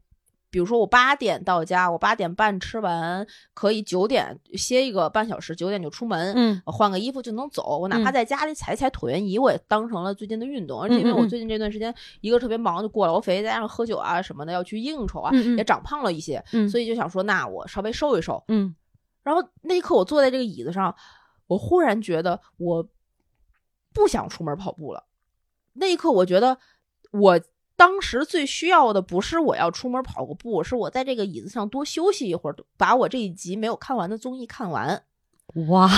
[0.52, 3.24] 比如说我八点到家，我八点半吃完，
[3.54, 7.78] 可以九点歇一个半小时，九点就出门，换个衣服就能走。
[7.78, 10.82] 我哪怕嗯在家里踩踩椭圆仪，我也当成了最近的运动。
[10.82, 18.42] 而且因为我最近这段时间，一个特别忙，就过劳肥，再加上喝酒啊什么的，要去应酬啊，也长胖了一些，嗯所以就想说，那我稍微瘦一瘦。
[18.48, 18.74] 嗯
[19.22, 20.94] 然后那一刻，我坐在这个椅子上，
[21.46, 22.88] 我忽然觉得我
[23.92, 25.04] 不想出门跑步了。
[25.74, 26.58] 那一刻，我觉得
[27.12, 27.40] 我
[27.76, 35.04] 当时最需要的不是我要出门跑个步，是我在这个椅子上多休息一会儿，把我这一集没有看完的综艺看完。
[35.68, 35.88] 哇，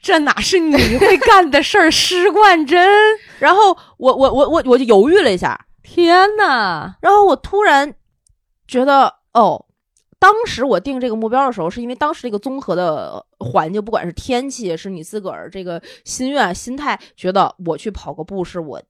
[0.00, 1.90] 这哪是你会干的事儿？
[1.90, 2.88] 施冠真，
[3.40, 6.94] 然后我我我我我就犹豫了一下，天呐！
[7.00, 7.94] 然后我突然
[8.68, 9.66] 觉得，哦，
[10.18, 18.82] 当时我定这个目标的时候，是因为当时这个综合的环境，不管是天气，是你自个儿这个心愿、心态，觉得我去跑个步是我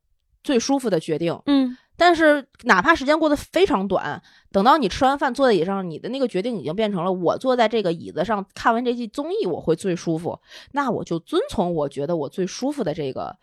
[0.43, 1.39] 最舒服的决定。
[1.47, 10.39] 嗯但是哪怕时间过得非常短，等到你吃完饭坐在椅子上，你的那个决定已经变成了我坐在这个椅子上看完这季综艺我会最舒服，
[10.71, 13.37] 那我就遵从我觉得我最舒服的这个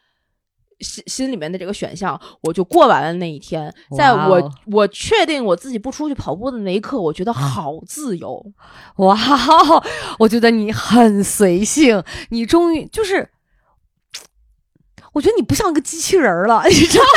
[0.80, 3.74] 心心里面的这个选项，我就过完了那一天。
[3.98, 8.46] 在我、我确定我自己不出去跑步的那一刻，我觉得好自由。
[8.98, 9.18] 哇，
[10.20, 13.30] 我觉得你很随性，你终于就是，
[15.14, 17.10] 我觉得你不像个机器人了， 你知道吗？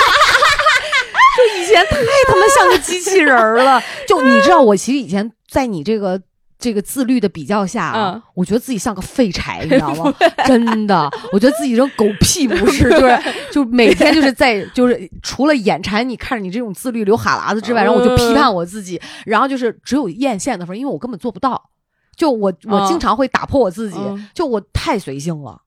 [1.36, 3.82] 就以前太他妈像个机器人了。
[4.06, 6.20] 就你知道，我其实以前在你这个。
[6.58, 10.12] 这个自律的比较下啊，嗯我觉得自己像个废柴，你知道吗？
[10.46, 13.18] 真的，我觉得自己这狗屁不是， 就是
[13.52, 21.70] 就每天就是在就是除了眼馋你看着你这种自律流哈喇子之外，然后我就批判我自己，然后就是只有艳羡的份儿，因为我根本做不到。
[22.16, 25.62] 就我我嗯经常会打破我自己，嗯就我太随性了。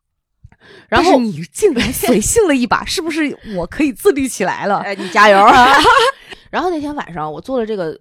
[0.89, 4.79] 然后你竟然随性了一把， 是不是我可以自律起来了？
[4.79, 5.37] 哎，你加油！
[6.51, 7.97] 然后那天晚上我做了这个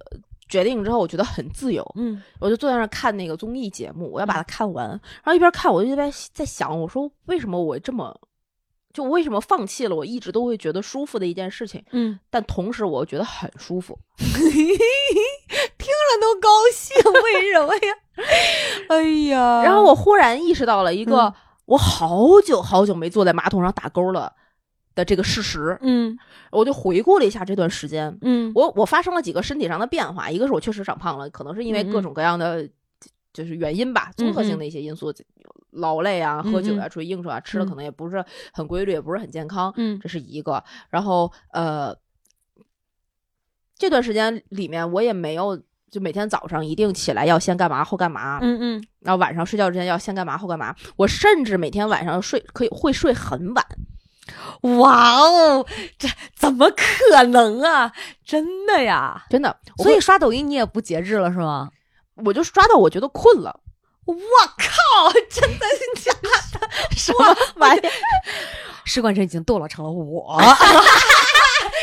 [0.51, 1.83] 决定之后，我觉得很自由。
[1.95, 4.89] 嗯我就坐在那儿看那个综艺节目，我要把它看完。
[4.89, 8.21] 然后一边看，我就一边在想，我说为什么我这么，
[8.93, 13.99] 就为什么放弃了我一直都会觉得舒服的一件事情，嗯，但同时我又觉得很舒服。
[14.19, 17.95] 听着都高兴，为什么呀？
[18.89, 21.35] 哎呀，然后我忽然意识到了一个嗯
[21.67, 24.33] 我好久好久没坐在马桶上打勾了
[25.01, 26.17] 的这个事实，嗯。
[26.51, 28.53] 我就回顾了一下这段时间，嗯。
[28.55, 32.69] 我我发生了几个身体上的变化，一个是我确实长胖了，可能是因为各种各样的
[33.33, 35.13] 就是原因吧，综合性的一些因素，
[35.71, 39.99] 劳累啊、喝酒啊、出去应酬啊，吃的可能也不是很规律，也不是很健康，嗯。
[40.01, 40.63] 这是一个。
[40.91, 41.97] 然后呃，
[43.79, 45.57] 这段时间里面我也没有
[45.91, 50.75] 就每天早上一定起来要先干嘛后干嘛，嗯嗯，然后晚上睡觉之前要先干嘛后干嘛。
[50.97, 53.65] 我甚至每天晚上睡可以会睡很晚，
[54.79, 55.67] 哇哦，
[55.99, 57.93] 这怎么可能啊？
[58.25, 59.25] 真的呀！
[59.31, 59.57] 真的。
[59.79, 61.69] 所以刷抖音你也不节制了是吗？
[62.25, 63.61] 我就刷到我觉得困了。
[64.07, 64.15] 我
[64.59, 65.13] 靠！
[65.31, 65.67] 真的
[65.97, 66.69] 是假的？
[66.97, 67.81] 什么玩意？
[68.85, 70.37] 施冠辰已经斗了成了我，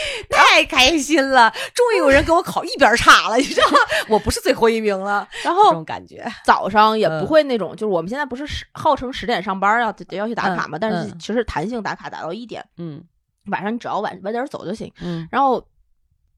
[0.29, 1.51] 太开心了！
[1.73, 3.77] 终于有人给我考一边儿差了，你知道吗？
[4.09, 6.25] 我不是最后一名了，然后这种感觉。
[6.43, 13.03] 早上也嗯不会那种，就是我们现在不是十号称十点上班要要去打卡嘛，但是嗯其实弹性打卡打到一点，嗯
[13.51, 14.91] 晚上你只要晚晚点走就行。
[15.01, 15.63] 嗯然后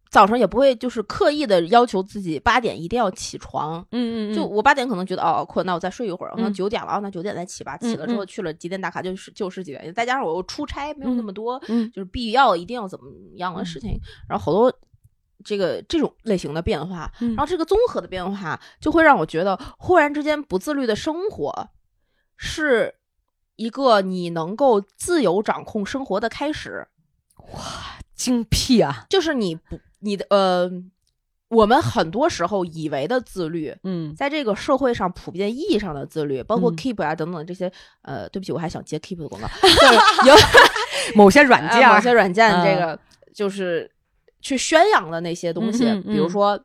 [0.09, 3.79] 早上也不会就是刻意的要求自己八点一定要起床。
[3.91, 6.53] 嗯嗯就我八点可能觉得哦困，那我再睡一会儿，可能嗯。
[6.53, 7.77] 九点了，哦那九点再起吧。
[7.77, 11.89] 起了之后去了几点打卡就是就是几点，再加上我又出差，没有那么多嗯。
[11.91, 14.73] 就是必要一定要怎么样的事情，然后好多
[15.43, 17.29] 这个这种类型的变化，嗯。
[17.35, 21.69] 然后这个综合的变化就会让我觉得，忽然之间不自律的生活
[22.35, 22.95] 是
[23.57, 26.87] 一个你能够自由掌控生活的开始，
[28.19, 29.05] 精辟啊！
[29.09, 30.69] 就是你不你的呃。
[31.49, 37.71] 我们很多时候以为的自律，嗯在这个社会上普遍意义上的自律，包括嗯 Keep 啊等等这些，
[38.03, 40.35] 呃，对不起，我还想接 Keep 的广告， 就是有
[41.17, 42.99] 某些软件，呃某些软件嗯这个
[43.33, 43.89] 就是
[44.41, 46.63] 去宣扬的那些东西，嗯嗯嗯比如说。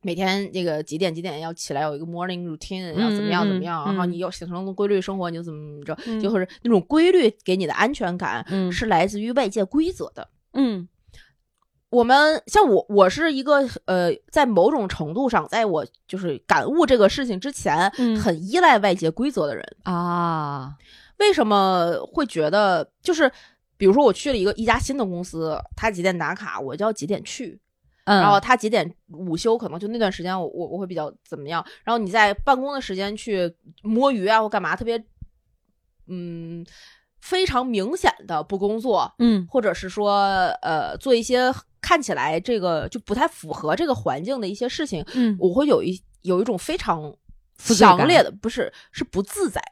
[0.00, 10.26] 每天这个几点几点要起来有一个 morning routine，、要怎么样怎么样，然后你有形成规律生活，你就怎么着，嗯就是那种规律给你的安全感，嗯是来自于外界规则的。
[10.52, 10.88] 嗯。
[11.90, 19.66] 我们像我，我是一个呃，在某种程度上，在我就是感悟这个事情之前，嗯很依赖外界规则的人。
[19.84, 20.76] 啊，
[21.16, 23.32] 为什么会觉得就是，
[23.78, 27.58] 比如说我去了一个一家新的公司，他几点打卡，我就要几点去，
[28.04, 33.50] 嗯，然后他几点午休，可能就那段时间我我我会比较怎么样，然后你在办公的时间去
[33.82, 35.02] 摸鱼啊或干嘛，特别
[36.06, 36.66] 嗯
[37.20, 39.46] 非常明显的不工作，嗯。
[39.50, 47.14] 或者是说呃做一些看起来这个就不太符合这个环境的一些事情，嗯我会有一有一种非常
[47.56, 49.62] 强烈的不是是不自在，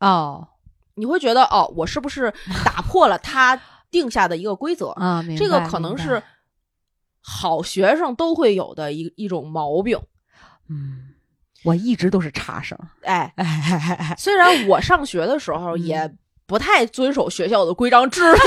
[0.00, 0.48] 哦。
[0.94, 2.30] 你会觉得哦，我是不是
[2.62, 3.58] 打破了他
[3.90, 4.88] 定下的一个规则？
[5.00, 6.22] 啊，明这个可能是
[7.22, 9.98] 好学生都会有的一一种毛病。
[10.68, 11.14] 嗯，
[11.64, 14.14] 我一直都是差生，哎，哎。
[14.18, 15.82] 虽然我上学的时候嗯。
[15.82, 16.14] 也
[16.50, 18.38] 不太遵守学校的规章制度，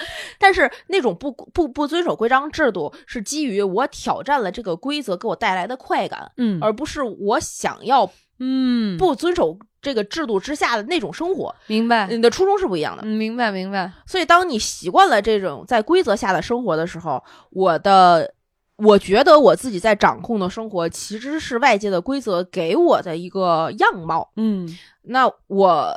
[0.40, 11.54] 但是那种不不不遵守规章制度，是基于我挑战了这个规则给我带来的快感，嗯而不是我想要嗯不遵守这个制度之下的那种生活。
[11.66, 13.02] 明白，你的初衷是不一样的。
[13.04, 18.32] 嗯明白明白，所以，当你习惯了这种在规则下的生活的时候，我的
[18.78, 24.30] 我觉得我自己在掌控的生活其实是外界的规则给我的一个样貌。
[24.36, 24.66] 嗯
[25.02, 25.94] 那我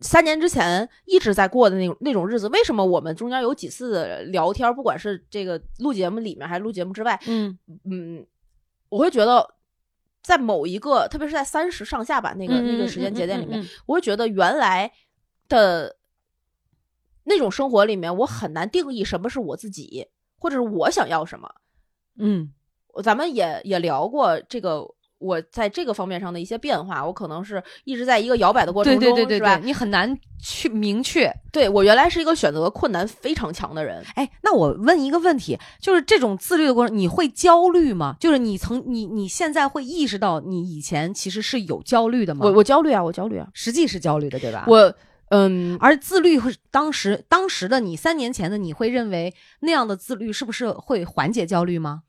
[0.00, 8.26] 三年之前一直在过的那种那种日子，为什么我们中间有几次聊天，不管是这个录节目里面还是录节目之外，嗯嗯，
[8.88, 9.54] 我会觉得。
[10.22, 14.90] 在某一个，特别是在三十上下吧那个、嗯那个时间节点里面，嗯嗯嗯我会觉得原来
[15.48, 15.96] 的
[17.22, 20.08] 那种生活里面，我很难定义什么是我自己，
[20.40, 21.48] 或者是我想要什么。
[22.18, 22.52] 嗯
[23.04, 29.60] 咱们也也聊过这个，我在这个方面上的一些变化，我可能是一直在一个摇摆的过程中，对对对？
[29.62, 31.32] 你很难去明确。
[31.50, 38.16] 对我原来是一个选择困难非常强的人，哎，那我问一个问题，就是这种自律的过程，你会焦虑吗？
[38.20, 42.44] 就是你曾你你现在会意识到你以前其实是有焦虑的吗？
[42.44, 44.64] 我我焦虑啊，我焦虑啊，实际是焦虑的，对吧？
[44.68, 44.94] 我
[45.30, 52.02] 嗯，而自律会当时当时的你三年前的你会认为那样的自律是不是会缓解焦虑吗？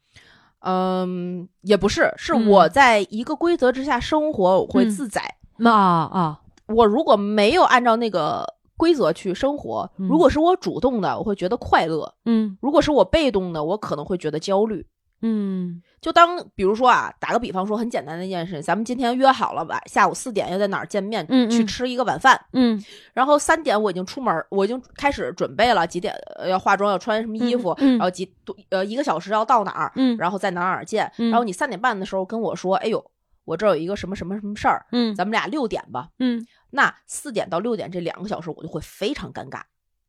[0.59, 2.47] 嗯，也不是，是嗯。
[2.47, 4.89] 我在一个规则之下生活，我会嗯。
[4.89, 5.21] 自在。
[5.57, 10.07] 那啊，我如果没有按照那个规则去生活，嗯。
[10.07, 12.57] 如果是我主动的，我会觉得快乐；嗯。
[12.61, 14.85] 如果是我被动的，我可能会觉得焦虑。
[15.21, 22.39] 嗯就当比如说啊，打个比方说，很简单的一件事，咱们今天约好了晚下午四点要在哪儿见面，嗯嗯去吃一个晚饭。
[22.53, 22.81] 嗯
[23.13, 28.31] 然后三点我已经出门，我已经开始准备了，几点呃要化妆，要穿什么衣服，嗯嗯然后几
[28.69, 31.11] 呃一个小时要到哪儿，嗯然后在哪儿哪儿见。
[31.17, 33.03] 嗯然后你三点半的时候跟我说，哎呦，
[33.43, 36.09] 我这儿有一个什么什么什么事儿，嗯咱们俩六点吧。
[36.19, 39.61] 嗯那四点到六点这两个小时，我就会非常尴尬。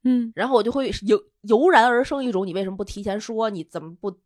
[0.05, 3.49] 嗯然后我就会油油然而生一种你为什么不提前说？
[3.49, 4.17] 你怎么不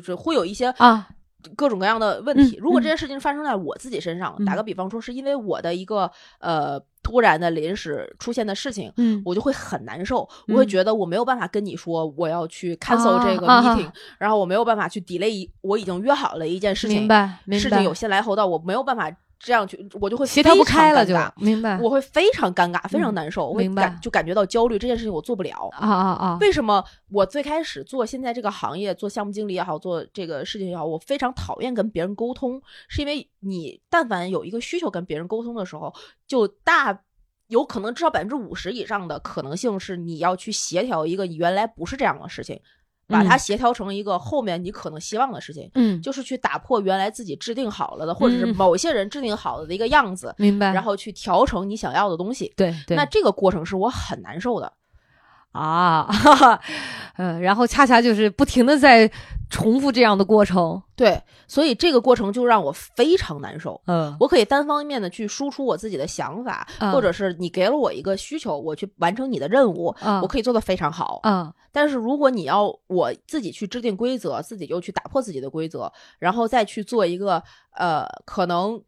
[0.00, 1.08] 就是会有一些啊。
[1.56, 2.56] 各种各样的问题？
[2.56, 4.44] 嗯如果这件事情发生在我自己身上，嗯。
[4.44, 8.92] 打个比方说，是因为我的一个呃突然的临时出现的事情。
[8.96, 9.20] 嗯。
[9.24, 19.10] 我就会很难受，嗯我会觉得我没有办法跟你说我要去 cancel 这个啊 meeting，、啊然后我没有办法去 delay 我已经约好了一件事情，明白明白事情有先来后到，我没有办法
[19.42, 21.32] 这样去，我就会协调不开了就尴尬。
[21.36, 21.76] 明白。
[21.80, 23.82] 我会非常尴尬，非常嗯难受，我会明白。
[23.82, 25.68] 感就感觉到焦虑，这件事情我做不了。
[25.72, 26.38] 啊啊啊。
[26.40, 35.92] 为什么我最开始做现在这个行业，做项目经理也好，做这个事情也好，我非常讨厌跟别人沟通，是因为你但凡有一个需求跟别人沟通的时候，
[36.26, 37.00] 就大
[37.48, 42.58] 有可能至少百分之五十以上的可能性是你要去协调一个你原来不是这样的事情，
[43.12, 45.70] 把它嗯协调成一个后面你可能希望的事情。
[45.74, 52.52] 嗯就是去打破原来自己制定好了的，或者是嗯某些人制定好了的一个样子，明白，然后去调成你想要的东西。
[52.56, 54.72] 对对那这个过程是我很难受的。
[55.52, 56.60] 啊，哈哈，
[57.16, 59.10] 呃，然后恰恰就是不停的在
[59.50, 63.80] 重复这样的过程，对，所以这个过程就让我非常难受。
[63.86, 71.20] 嗯我可以单方面的去输出我自己的想法，嗯或者是你给了我一个需求，我去完成你的任务，啊我可以做的非常好。
[71.24, 77.42] 嗯但是如果你要我自己去制定规则，自己又去打破自己的规则，然后再去做一个
[77.74, 78.78] 呃，可能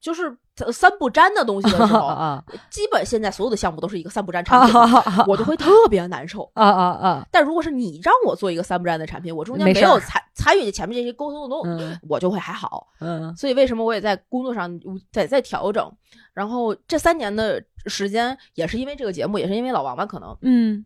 [0.00, 0.36] 就是
[0.72, 6.48] 三不沾的东西的时候， 啊基本现在所有的项目都是一个三不沾啊产品，啊我就会特别难受。
[6.54, 7.26] 啊啊啊。
[7.32, 12.86] 但如果是你让我做一个三不沾的产品，我中间没有参参与前面这些沟通的东西，嗯我就会还好。
[13.00, 13.34] 嗯。
[13.36, 14.80] 所以为什么我也在工作上
[15.10, 15.92] 在在调整，
[16.32, 20.84] 然后这三年的时间也是因为这个节目，也是因为老王吧，可能嗯。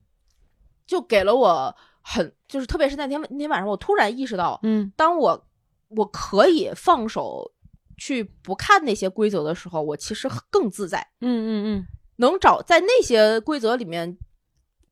[0.87, 4.93] 就给了我很就是特别是那天那天晚上，我突然意识到，嗯。
[4.97, 5.45] 当我
[5.89, 7.51] 我可以放手
[7.97, 11.87] 去不看那些规则的时候，我其实更自在，嗯嗯嗯。
[12.17, 14.17] 能找在那些规则里面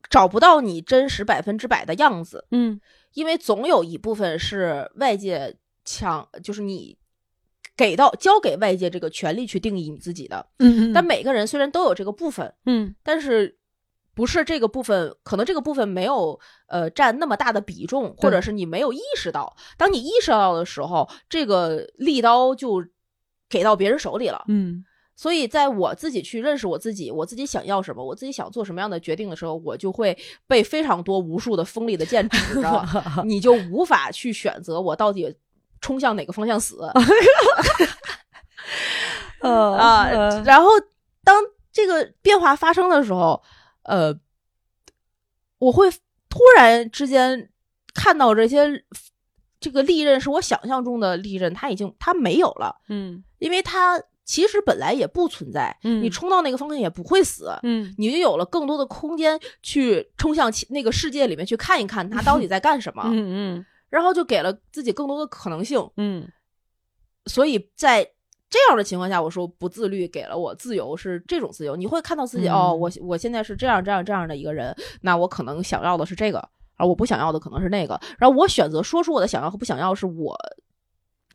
[0.09, 2.79] 找不到你真实百分之百的样子，嗯。
[3.13, 6.97] 因为总有一部分是外界强，就是你
[7.75, 10.47] 给到交给外界这个权利去定义你自己的。
[10.59, 10.93] 嗯。
[10.93, 12.95] 但每个人虽然都有这个部分，嗯。
[13.03, 13.57] 但是
[14.13, 19.55] 不是这个部分，可能这个部分没有呃占那么大的比重，或者是你没有意识到。
[19.77, 22.83] 当你意识到的时候，这个利刀就
[23.49, 24.43] 给到别人手里了。
[24.47, 24.83] 嗯
[25.13, 32.83] 所以，在我自己去认识我自己，我自己想要什么，我自己想做什么样的决定的时候，我就会被非常多、无数的锋利的剑指着，
[33.23, 35.31] 你就无法去选择我到底
[35.79, 36.79] 冲向哪个方向死。
[39.41, 40.09] 呃啊，
[40.43, 40.69] 然后
[41.23, 41.35] 当
[41.71, 43.39] 这个变化发生的时候，
[43.83, 44.17] 呃，
[45.59, 45.89] 我会
[46.29, 47.49] 突然之间
[47.93, 48.83] 看到这些
[49.59, 57.51] 这个利刃是我想象中的利刃，它已经它没有了，嗯因为它其实本来也不存在，嗯你冲到那个方向也不会死。
[57.63, 65.85] 嗯你就有了更多的空间去冲向其那个世界里面去看一看 它到底在干什么，嗯然后就给了自己更多的可能性。
[65.97, 66.27] 嗯
[67.25, 68.09] 所以在
[68.51, 71.77] 这样的情况下，我说不自律给了我自由，是这种自由。
[71.77, 77.97] 你会看到自己、嗯哦，我我现在是这样这样这样的一个人，那我可能想要的是这个，而我不想要的可能是那个。
[78.19, 80.37] 然后我选择说出我的想要和不想要，是我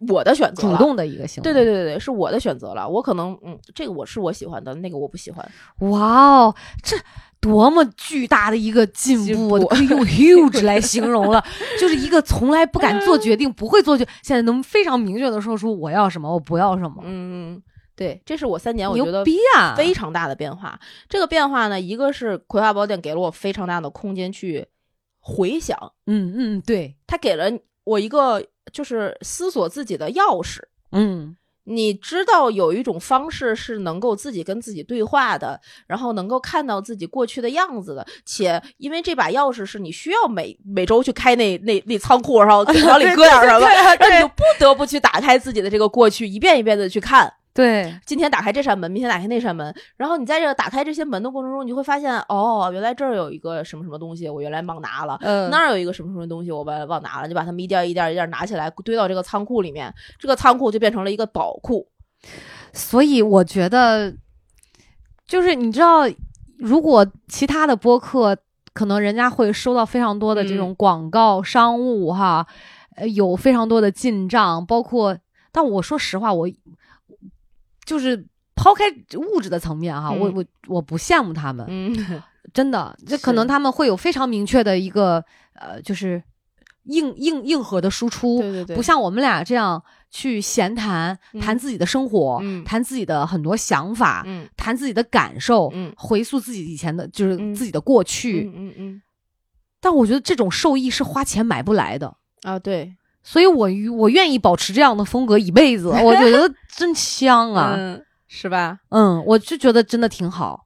[0.08, 0.60] 我的选择。
[0.60, 1.42] 主动的一个行为。
[1.42, 2.86] 对对对对对，是我的选择了。
[2.86, 5.50] 我可能嗯，这个我是我喜欢的，那个我不喜欢。
[5.78, 6.98] 哇哦，这
[7.46, 9.54] 多么巨大的一个进进步！
[9.70, 11.42] 我以用 huge 来形容了，
[11.80, 17.02] 就是一个从来不敢做决定、不会做决，现在能非常明确的说出我要什么，我不要什么。
[17.04, 17.62] 嗯，
[17.94, 19.74] 对，这是我三年我觉得逼啊！
[19.76, 20.78] 非常大的变化。
[21.08, 24.66] 这个变化呢，一个是《葵花宝典》给了我非常大的空间去
[25.20, 27.50] 回想，嗯嗯，对，它给了
[27.84, 30.58] 我一个就是思索自己的钥匙。
[30.92, 31.36] 嗯
[31.66, 47.32] 你知道有一种方式是能够自己跟自己对话的，然后能够看到自己过去的样子的，且因为这把钥匙是你需要每每周去开那那那仓库，然后 往里搁点什么，然后你就不得不去打开自己的这个过去，一遍一遍的去看。
[47.56, 55.16] 对，今天打开这扇门，明天打开那扇门，然后你在这个打开这些门的过程中，你就会发现，哦，原来这儿有一个什么什么东西，我原来忘拿了。
[55.22, 59.90] 嗯那儿有一个什么什么东西，我忘忘拿了，就把它们一件一件一件拿起来，堆到这个仓库里面。
[60.18, 61.88] 这个仓库就变成了一个宝库。
[62.74, 64.14] 所以我觉得，
[65.26, 66.06] 就是你知道，
[66.58, 68.36] 如果其他的播客
[68.74, 72.46] 可能人家会收到非常多的这种广告、商务哈，
[72.96, 75.16] 呃，有非常多的进账，包括，
[75.50, 76.46] 但我说实话，我
[77.86, 78.84] 就是抛开
[79.16, 80.18] 物质的层面哈，嗯。
[80.20, 82.22] 我我我不羡慕他们，嗯，
[82.52, 85.24] 真的，这可能他们会有非常明确的一个
[85.54, 86.22] 呃，就是
[86.84, 92.62] 硬硬硬核的输出，对对对，不像我们俩这样去闲谈，嗯谈自己的生活，嗯。
[92.64, 95.92] 谈自己的很多想法，嗯谈自己的感受，嗯。
[95.96, 98.50] 回溯自己以前的，就是嗯自己的过去。
[98.54, 99.02] 嗯嗯嗯。
[99.80, 102.94] 但我觉得这种受益是花钱买不来的，啊，对
[103.28, 103.68] 所以我
[103.98, 107.74] 我愿意保持这样的风格一辈子， 我觉得真香啊！
[107.76, 108.78] 嗯，是吧？
[108.90, 110.60] 嗯，我就觉得真的挺好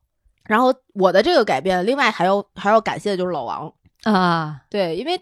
[0.44, 3.72] 然后我的这个改变，另外还要还要感谢的就是老王，
[4.04, 4.56] 啊。
[4.68, 5.18] 对，因为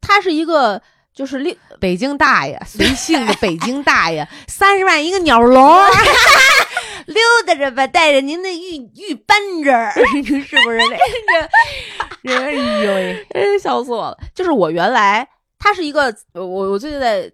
[0.00, 0.82] 他是一个
[1.14, 5.54] 就是另北京大爷， 随性的北京大爷，三十万一个鸟笼，
[7.06, 12.34] 溜达着吧，带着您的玉玉扳着， 是不是那个？
[12.34, 14.18] 哎呦喂，哎，笑死我了！
[14.34, 15.28] 就是我原来
[15.66, 17.30] 他是一个，呃我我最近在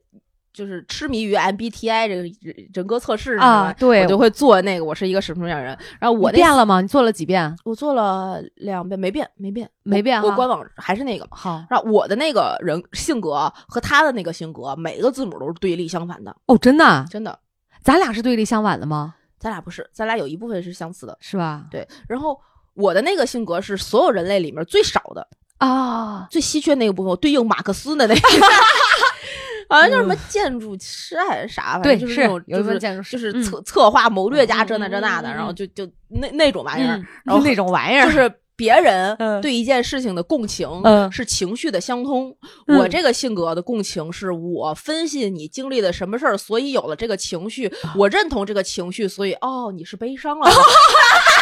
[0.53, 5.76] 就是痴迷于 MBTI 这个人人格测试啊对我就会做那个，我是一个什么什么样的人。
[5.99, 6.80] 然后我那你变了吗？
[6.80, 7.55] 你做了几遍？
[7.64, 11.26] 我做了两遍，没变，没变，没变我我官网还是那个。
[11.30, 17.39] 好然后我的那个人性格和他的那个性格，每个字母都是对立相反的，哦，真的啊，真的。
[17.83, 19.14] 咱俩是对立相反的吗？
[19.39, 21.66] 咱俩不是，咱俩有一部分是相似的，是吧？
[21.70, 21.89] 对。
[22.07, 22.39] 然后
[22.74, 25.26] 我的那个性格是所有人类里面最少的，
[25.66, 28.20] 啊，最稀缺那个部分，我对应马克思的那个
[29.70, 33.42] 好像叫什么建筑师还是啥，反对正就是那种有一就是份建筑师就是嗯。
[33.42, 38.10] 策策划谋略家这那嗯这那的，然后就就那那种玩意儿，嗯，然后那种玩意儿，就。
[38.12, 39.40] 是别人嗯。
[39.40, 41.10] 对一件事情的共情嗯。
[41.10, 42.36] 是情绪的相通，
[42.68, 42.78] 嗯。
[42.78, 47.94] 我这个性格的共情是我分析你经历了什么事儿，所以有了这个情绪，啊。
[47.96, 50.52] 我认同这个情绪，所以哦你是悲伤了吗，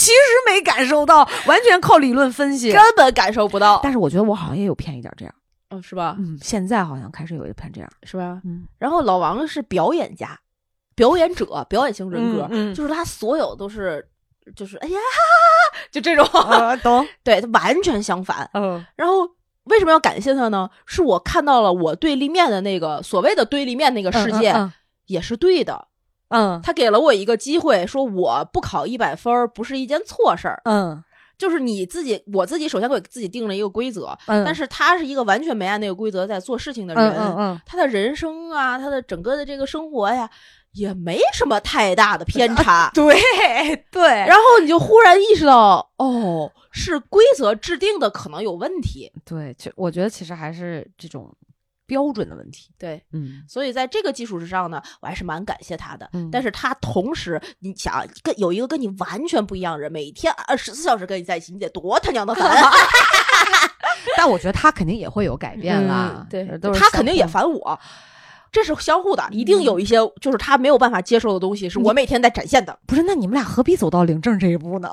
[0.00, 2.72] 其实没感受到，完全靠理论分析。
[2.72, 5.34] 根本感受不到，但是我觉得我好像也有偏一点这样，
[5.68, 6.16] 嗯是吧？
[6.18, 8.40] 嗯，现在好像开始有一偏这样，是吧？
[8.44, 10.38] 嗯，然后老王是表演家、
[10.94, 14.08] 表演者、表演型人格，嗯嗯就是他所有都是
[14.56, 14.98] 就是哎呀，
[15.90, 18.48] 就这种，啊，懂， 对他完全相反。
[18.54, 19.28] 嗯然后
[19.64, 20.68] 为什么要感谢他呢？
[20.86, 24.72] 是我看到了我对立面的那个所谓的对立面那个世界嗯
[25.06, 25.88] 也是对的，
[26.30, 30.60] 嗯他给了我一个机会，说我不考一百分儿不是一件错事儿。
[30.64, 31.04] 嗯
[31.38, 40.28] 就是你自己，我自己首先给自己定了一个规则，嗯但是他是一个完全没按那个规则在做事情的人，嗯嗯嗯，他的人生啊，他的整个的这个生活呀，
[40.74, 42.90] 也没什么太大的偏差。
[42.94, 43.16] 对
[43.90, 49.10] 对，然后你就忽然意识到，哦，是规则制定的可能有问题。
[49.24, 51.34] 对，其我觉得其实还是这种
[51.90, 52.70] 标准的问题。
[52.78, 56.08] 对，嗯所以在这个基础之上呢，我还是蛮感谢他的。
[56.12, 62.48] 嗯但是他同时，你想跟有一个跟你完全不一样的人，每天二十四小时跟你在一起，你得多他娘的烦！
[64.16, 67.78] 但我觉得他肯定也会有改变啦嗯，对都，是他肯定也烦我。
[68.52, 72.76] 这是相互的，一定有一些就是他没有办法接受的东西，是我每天在展现的。
[72.86, 73.02] 不是？
[73.02, 74.90] 那你们俩何必走到领证这一步呢？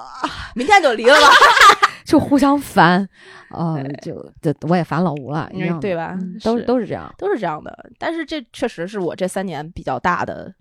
[0.55, 1.29] 明天就离了吧，
[2.07, 3.05] 就互相烦，
[3.51, 7.13] 呃，就这我也烦老吴了，一样对吧嗯都是都是这样。
[7.17, 7.89] 都是这样的。
[7.99, 10.55] 但是这确实是我这三年比较大的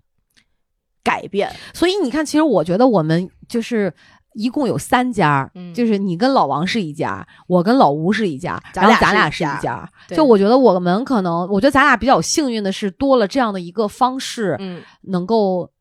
[1.01, 1.49] 改变。
[1.73, 3.93] 所以你看，其实我觉得我们就是
[4.33, 15.71] 一共有三家，嗯就是你跟老王是一家，我跟老吴是一家，咱然后咱俩俩是一家就我觉得我们可能，我觉得咱俩比较幸运的是多了这样的一个方式，嗯，能够，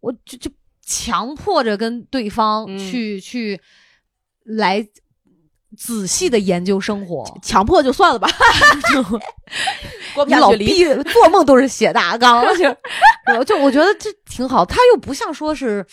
[0.00, 0.50] 我就就
[0.84, 3.58] 强迫着跟对方嗯去、去
[4.44, 4.86] 来
[5.76, 7.24] 仔细的研究生活。
[7.42, 8.28] 强迫就算了吧，
[10.26, 10.50] 你老。
[10.52, 12.44] 逼做梦都是写大纲，
[13.34, 15.86] 就就我觉得这挺好，他又不像说是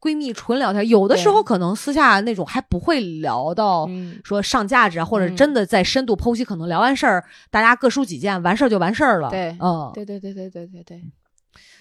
[0.00, 9.28] 闺蜜纯聊天，有的时候可能私下那种还不会聊到嗯，说上价值啊，或者嗯真的在深度剖析，可能聊完事儿，大家各抒己见，完事儿就完事儿了。
[9.30, 11.02] 对嗯，对对对对对对对，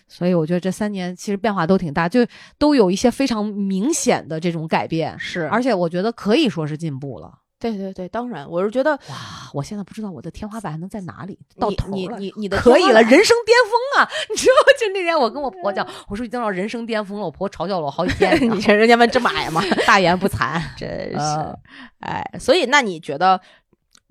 [0.08, 2.26] 所以我觉得这三年其实变化都挺大，就
[2.58, 7.39] 都有一些非常明显的这种改变，是，而且我觉得可以说是进步了。
[7.58, 9.16] 对对对，当然，我是觉得哇，
[9.53, 14.10] 我现在不知道我的天花板还能在哪里，到你你头了你你的可以了，人生巅峰啊！
[14.30, 14.74] 你知道？
[14.80, 18.38] 就那天我跟我婆讲，我说已经到人生巅峰了，我婆嘲笑了我好几天。
[18.51, 19.62] 你这人家问这么矮吗？
[19.88, 21.58] 大言不惭， 真是呃，
[22.01, 23.39] 哎，所以那你觉得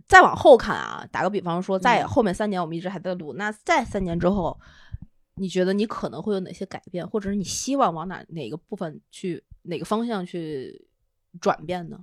[0.08, 1.06] 再往后看啊？
[1.12, 4.58] 打个比方说，在嗯后面三年我们一直还在录，那再三年之后，
[5.36, 10.86] 你觉得你可能会有哪些改变，或者是你希望往哪哪个部分去哪个方向去
[11.40, 11.98] 转变呢？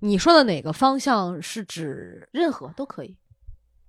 [0.00, 2.28] 你说的哪个方向是指？
[2.32, 3.16] 任何都可以。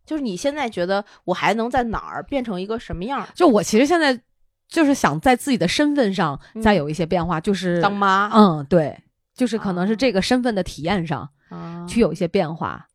[0.06, 3.30] 就是你现在觉得我还能在哪儿变成一个什么样儿？
[3.34, 4.22] 就我其实现在
[4.68, 9.02] 就是想在自己的身份上再嗯有一些变化，就是当妈嗯，对，
[9.34, 12.86] 就是可能是啊这个身份的体验上啊去有一些变化，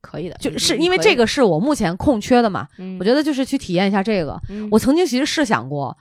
[0.00, 4.40] 可以的，就是因为这个是我目前空缺的嘛，嗯我觉得就是去体验一下这个。
[4.48, 5.96] 嗯我曾经其实试想过，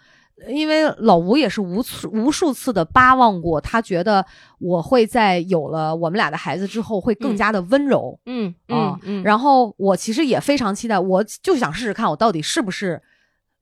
[0.49, 4.23] 因为老吴也是无数无数次的巴望过，他觉得
[4.59, 8.19] 我会在有了我们俩的孩子之后会更加的温柔。
[8.27, 13.01] 嗯啊嗯嗯，然后我其实也非常期待，我就想试试看我到底是不是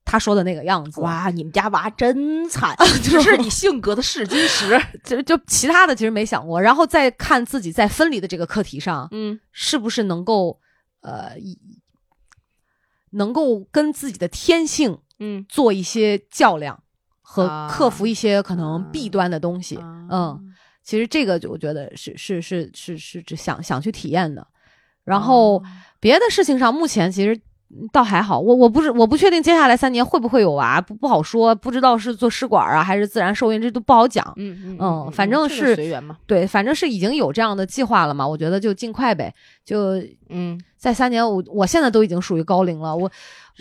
[0.05, 1.01] 他说的那个样子。
[1.01, 4.79] 哇，你们家娃真惨， 就是 你性格的试金石。
[5.03, 10.59] 就就其他的其实没想过，然后再看自己在分离的这个课题上，嗯是不是能够
[11.01, 11.57] 呃，以
[13.11, 16.83] 能够跟自己的天性嗯，做一些较量
[17.21, 19.75] 和啊克服一些可能弊端的东西。
[19.77, 20.53] 啊嗯，
[20.83, 24.45] 其实这个就我觉得是是是是是是想想去体验的。
[25.03, 25.63] 然后哦
[25.99, 27.41] 别的事情上，目前其实嗯
[27.91, 28.39] 倒还好。
[28.39, 34.33] 我我不是我不确定接下来三年会不会有娃，不不好说，不知道是做试管啊还是自然受孕，这都不好讲。
[34.37, 36.17] 嗯嗯嗯反正这个是随缘嘛。
[36.25, 39.33] 对，反正是已经有这样的计划了嘛，我觉得就尽快呗。
[39.63, 43.09] 就嗯，在三年，我我现在都已经属于高龄了，我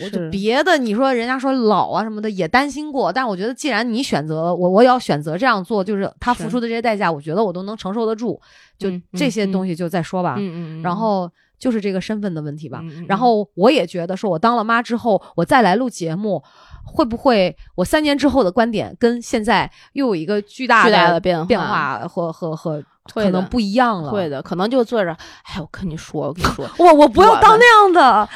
[0.03, 8.39] 我就别的你说人家说老啊什么的也担心过，但我觉得既然你选择我，我也要选择这样做，就是他付出的这些代价，我觉得我都能承受得住，
[8.79, 10.37] 就嗯这些嗯东西就再说吧。
[10.39, 11.31] 嗯嗯，然后
[11.65, 12.83] 就是这个身份的问题吧。
[13.09, 16.43] 然后我也觉得说，我当了妈之后，我再来录节目，
[16.85, 24.11] 会不会我三年之后的观点跟现在又有一个巨大巨大的的变化变化和和和可能不一样了？
[24.11, 28.29] 会的，可能就坐着，哎，我跟你说，我跟你说， 我我不要当那样的，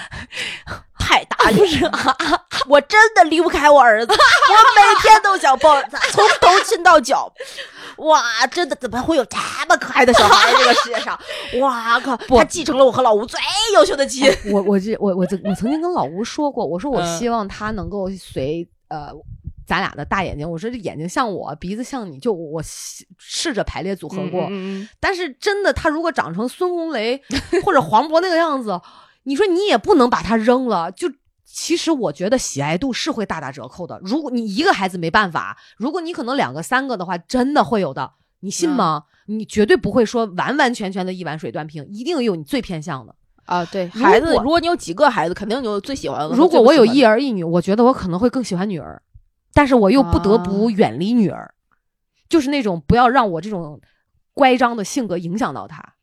[1.09, 1.91] 太打脸了，
[2.69, 4.17] 我真的离不开我儿子， 我
[4.77, 7.33] 每天都想抱着他， 从头亲到脚。
[7.97, 9.37] 哇，真的怎么会有这
[9.69, 10.57] 么可爱的小孩儿？
[10.59, 11.19] 这个世界上，
[11.61, 13.41] 哇靠，他继承了我和老吴最
[13.75, 14.31] 优秀的基因。
[14.53, 19.09] 我我这我我这我曾经跟老吴说过，我说我嗯希望他能够随呃。
[19.67, 27.23] 咱俩的大眼睛，我说这眼睛像我，鼻子像你，就我试试着排列组合过，嗯但是真的，他如果长成孙红雷
[27.63, 28.81] 或者黄渤那个样子，
[29.29, 30.91] 你说你也不能把它扔了。
[30.91, 31.13] 就
[31.45, 34.01] 其实我觉得喜爱度是会大打折扣的。
[34.03, 38.13] 如果你一个孩子没办法，如果你可能两个、三个的话，真的会有的。
[38.41, 39.05] 你信吗？
[39.27, 43.15] 你绝对不会说完完全全的一碗水端平，一定有你最偏向的。
[43.45, 46.37] 啊，对孩子，如果你有几个孩子，肯定有最喜欢的。
[46.37, 49.03] 如果我有一儿，儿一女，我觉得我可能会更喜欢女儿，
[49.53, 51.55] 但是我又不得不远离女儿，
[52.29, 53.81] 就是那种不要让我这种
[54.35, 55.95] 乖张的性格影响到他。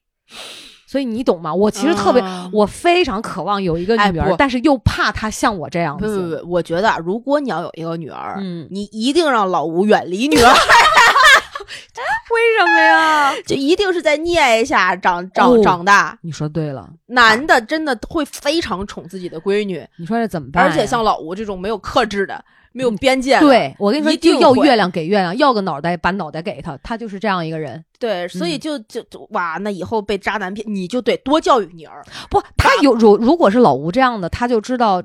[0.96, 1.54] 所以你懂吗？
[1.54, 6.42] 我其实特别，啊我非常渴望有一个女儿，哎但是又怕她像我这样不不子。
[6.42, 10.48] 不，我觉得啊，如果你要有一个女儿，嗯你一定让老吴远离女儿，
[12.32, 13.34] 为什么呀？
[13.46, 16.18] 就一定是在溺爱下长长、哦长大。
[16.22, 20.64] 你说对了，男的真的会非常宠自己的闺女，你说这怎么办？
[20.64, 22.42] 而且像老吴这种没有克制的、
[22.76, 27.82] 没有边界的，对我跟你说，一定要月亮给月亮，要个脑袋把脑袋给他，他就是这样一个人。
[27.98, 32.04] 对，所以就就哇，那以后被渣男骗，你就得多教育女儿。
[32.30, 35.02] 不，他有如如果是老吴这样的，他就知道，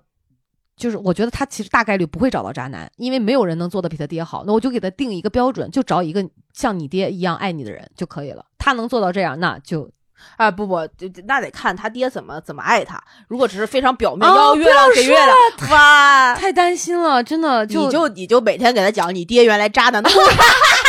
[0.76, 4.42] 就是我觉得他其实大概率不会找到渣男，因为没有人能做的比他爹好。
[4.44, 8.44] 那我就给他定一个标准，就找一个像你爹一样爱你的人就可以了。
[8.58, 9.88] 他能做到这样，那就
[10.36, 10.88] 啊不不，
[11.26, 13.02] 那得看他爹怎么怎么爱他。
[13.28, 15.36] 如果只是非常表面，哦要月亮给月亮，
[15.70, 20.36] 哇，太担心了，真的就你就你就每天给他讲你爹原来渣男的故事，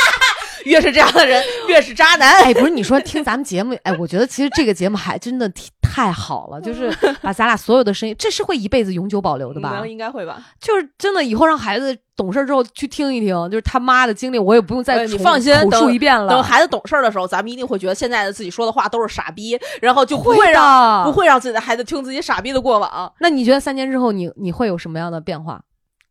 [0.66, 2.44] 越是这样的人越是渣男。
[2.44, 6.92] 哎，不是你说听咱们节目，哎，我觉得其实这个节目还真的挺太好了，就是
[7.22, 9.80] 把咱俩所有的声音，这是会一辈子永久保留的吧？
[9.82, 10.42] 嗯应该会吧？
[10.60, 16.30] 就是真的以后让孩子懂事之后去听一听，就是他妈的经历，我也不用再呃你放心等述一遍了。
[16.30, 23.12] 等孩子懂事的时候，咱们一定会觉得现在的自己说的话都是傻逼，然后就不会会让的不会让自己的孩子听自己傻逼的过往。
[23.20, 25.62] 那你觉得三年之后你你会有什么样的变化？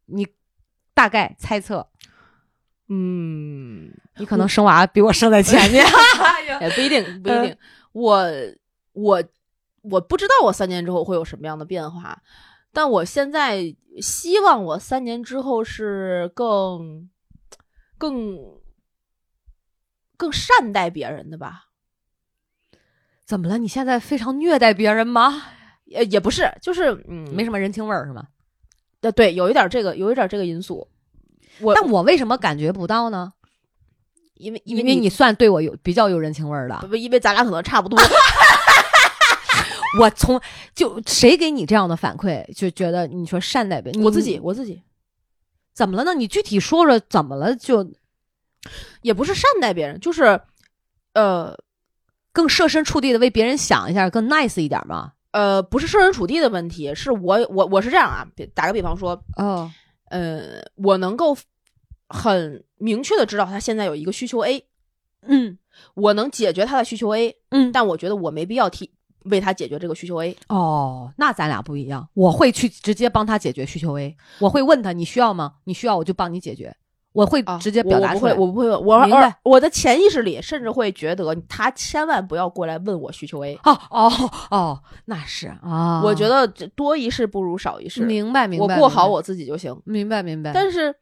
[0.06, 0.26] 你
[0.92, 1.86] 大概猜测，
[2.92, 5.86] 嗯，你可能生娃比我生在前面。
[6.60, 7.56] 也不一定，不一定。
[7.92, 8.26] 我
[8.92, 9.22] 我
[9.82, 12.20] 我不知道我三年之后会有什么样的变化，
[12.72, 17.08] 但我现在希望我三年之后是更
[17.96, 18.36] 更
[20.16, 21.68] 更善待别人的吧。
[23.24, 23.56] 怎么了？
[23.56, 25.40] 你现在非常虐待别人吗？
[25.84, 28.26] 也也不是，就是嗯，没什么人情味儿是吗？
[29.02, 30.89] 呃，对，有一点这个，有一点这个因素。
[31.60, 33.32] 我但我为什么感觉不到呢？
[34.34, 36.76] 因为因为为你算对我有比较有人情味儿的。
[36.88, 37.98] 不因为咱俩可能差不多。
[39.98, 40.40] 我从
[40.74, 44.80] 就谁给你这样的反馈，就觉得你说善待别人，我自己，我自己
[45.74, 46.14] 怎么了呢？
[46.14, 47.54] 你具体说说怎么了？
[47.56, 47.92] 就
[49.02, 50.40] 也不是善待别人，就是
[51.14, 51.58] 呃
[52.32, 55.12] 更设身处地的为别人想一下，更 nice 一点嘛。
[55.32, 59.70] 呃，不是设身处地的问题，是我我我是这样啊，打个比方说，哦，
[60.10, 61.36] 呃，我能够
[62.10, 64.64] 很明确的知道他现在有一个需求 A，
[65.26, 65.58] 嗯
[65.94, 68.90] 我能解决他的需求 A，嗯，但我觉得我没必要替
[69.24, 70.36] 为他解决这个需求 A。
[70.48, 72.08] 哦，那咱俩不一样。
[72.14, 75.54] 我会去直接帮他解决需求 A，我会问他你需要吗？
[75.64, 76.74] 你需要我就帮你解决，
[77.12, 78.34] 我会啊，直接表达出来。
[78.34, 83.58] 我我不会，我不会，我明白我的潜意识里甚至会觉得他千万不要过来问我需求 A。
[83.64, 84.10] 哦哦
[84.50, 89.78] 哦，那是啊，我觉得这多一事不如少一事，明白明白，我过好我自己就行。
[89.84, 90.52] 明白明白。
[90.52, 90.94] 但是，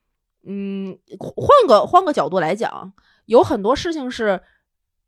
[0.44, 2.92] 嗯，换个换个角度来讲，
[3.26, 4.40] 有很多事情是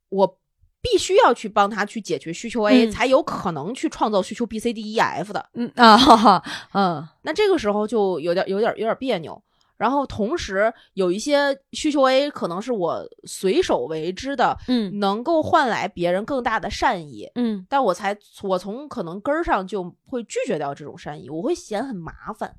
[0.09, 0.39] 我
[0.83, 5.49] 必须要去帮他去解决需求 A，、嗯才有可能去创造需求 B、C、D、E、F 的。
[5.55, 9.43] 嗯啊哈哈嗯那这个时候就有点有点有点别扭。
[9.77, 22.55] 然后同时有一些需求 A 可能是我随手为之的，嗯能够换来别人更大的善意，嗯但我才我从可能根儿上就会拒绝掉这种善意，我会嫌很麻烦。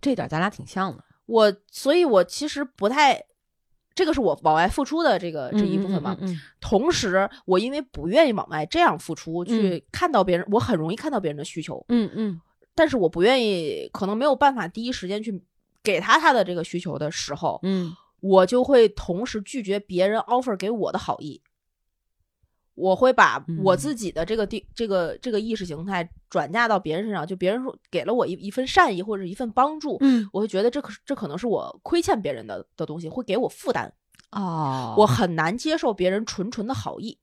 [0.00, 1.02] 这点咱俩挺像的。
[1.26, 3.20] 我所以，我其实不太，
[3.94, 6.16] 这个是我往外付出的这个这一部分嘛。
[6.20, 12.40] 嗯嗯同时，我因为不愿意往外这样付出，去看到别人，我很容易看到别人的需求，嗯嗯
[12.74, 15.42] 但是我不愿意，可能没有办法第一时间去
[15.82, 21.40] 给他他的这个需求的时候，嗯我就会同时拒绝别人 offer 给我的好意。
[22.76, 23.78] 我会把我嗯。
[23.78, 30.28] 自己的这个地、这个这个意识形态转嫁到别人身上，就别人说给了我一一份善意或者一份帮助，嗯。
[30.32, 33.90] 我会觉得这可这可能是我亏欠别人的的东西，会给我负担，
[34.30, 37.18] 哦，我很难接受别人纯纯的好意，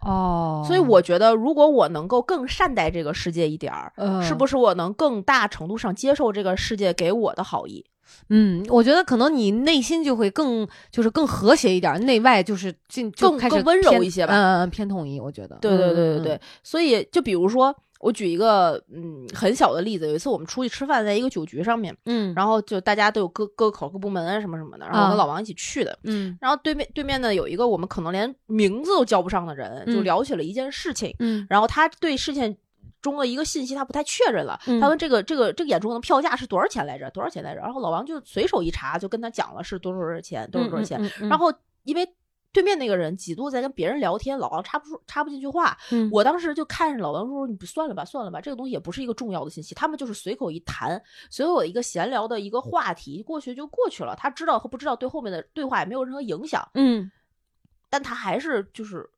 [0.00, 7.84] 哦，所以我觉得如果我能够更善待这个世界一点儿，呃是不是我能更大程度上接受这个世界给我的好意？
[8.28, 15.56] 嗯，我觉得可能你内心就会更就是更和谐一点，内外就是进就更更温柔一些吧嗯嗯嗯，偏统一，我觉得。
[15.60, 25.98] 对对嗯对对对，，所以就比如说，我举一个嗯很小的例子，有一次我们出去吃饭，在一个酒局上面，嗯，然后就大家都有各各口各部门啊什么什么的，然后我啊跟老王一起去的。
[26.04, 31.14] 嗯然后对面对面呢有一个我们可能连名字都叫不上的人，就嗯聊起了一件事情。
[31.18, 32.56] 嗯然后他对事情
[33.04, 37.10] 中的一个信息他不太确认了，嗯他问这个这个这个演出的票价是多少钱来着？
[37.10, 37.60] 多少钱来着？
[37.60, 40.98] 然后老王就随手一查，就跟他讲了是多少多少钱，多少多少钱。
[41.28, 41.52] 然后
[41.82, 42.08] 因为
[42.50, 54.14] 对面那个人几度在跟别人聊天，老王插不出插不进去话，嗯我当时就看着老王说：“你不算了吧，算了吧，这个东西也不是一个重要的信息，他们就是随口一谈，随口一个闲聊的一个话题，过去就过去了。
[54.16, 56.66] 他知道和不知道对后面的对话也没有任何影响。
[56.74, 57.10] 嗯
[57.90, 59.08] 但他还是就是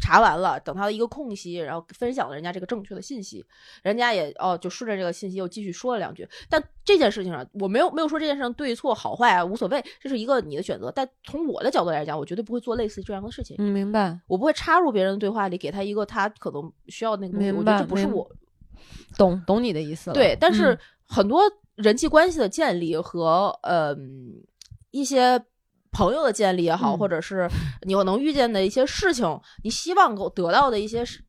[0.00, 3.44] 查完了，等他的一个空隙，然后分享了人家这个正确的信息，
[3.82, 6.26] 人家也哦就顺着这个信息又继续说了两句。
[6.48, 10.92] 但这件事情上，我没有没有说这件事情对错好坏啊无所谓，这是一个你的选择。
[10.94, 17.52] 但从我的角度来讲，我绝对不会做类似这样的事情，嗯，明白，我不会插入别人的对话里，给他一个他可能需要的那个东西。
[17.52, 18.30] 我觉得这不是我
[19.16, 20.14] 懂懂你的意思了。
[20.14, 21.42] 对，但是嗯很多
[21.74, 23.96] 人际关系的建立和呃
[24.90, 25.42] 一些
[25.90, 26.98] 朋友的建立也好，嗯。
[26.98, 27.48] 或者是
[27.86, 31.22] 你可能遇见的一些事情，你希望够得到的一些是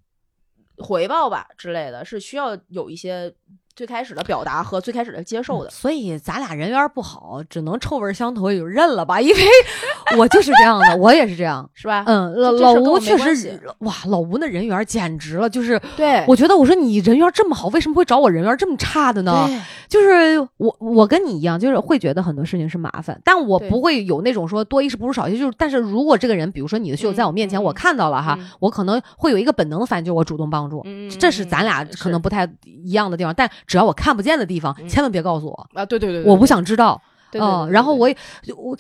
[0.78, 3.34] 回报吧之类的，是需要有一些
[3.80, 5.70] 最开始的表达和最开始的接受的。
[5.70, 9.42] 所以咱俩人缘不好，只能臭味相投也就认了吧，因为
[10.20, 11.70] 我就是这样的，我也是这样。
[11.74, 12.04] 是吧？
[12.06, 19.46] 嗯，老老吴确实哇，老吴那人缘简直了，就是对，我觉得我说你人缘这么好，为什么会找我人缘这么差的呢？
[19.48, 19.58] 对
[19.88, 30.82] 就是我我跟你一样，就是会觉得很多事情是麻烦，但我不会有那种说多一事不如少一事，就是但是如果这个人，比如说你的需求在我面前，我看到了哈，嗯我可能会有一个本能的反应，就是我主动帮助。
[30.84, 37.00] 嗯，这是咱俩嗯可能不太一样的地方，但只要我看不见的地方，嗯千万别告诉我，啊，对对对，我不想知道。
[37.34, 38.18] 嗯，然后我也
[38.58, 38.76] 我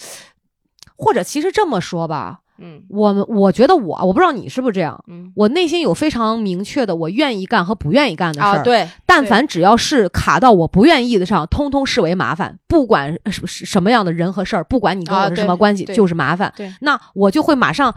[0.95, 8.57] 或者其实这么说吧，嗯我们我觉得我我不知道你是不是这样，嗯我内心有非常明确的我愿意干和不愿意干的事儿。
[8.57, 16.51] 啊，对，但凡只要是卡到我不愿意的上，通通视为麻烦，不管是是什么样的人和事儿，不管你跟啊我是什么关系，对就是麻烦。
[16.57, 17.93] 对那我就会马上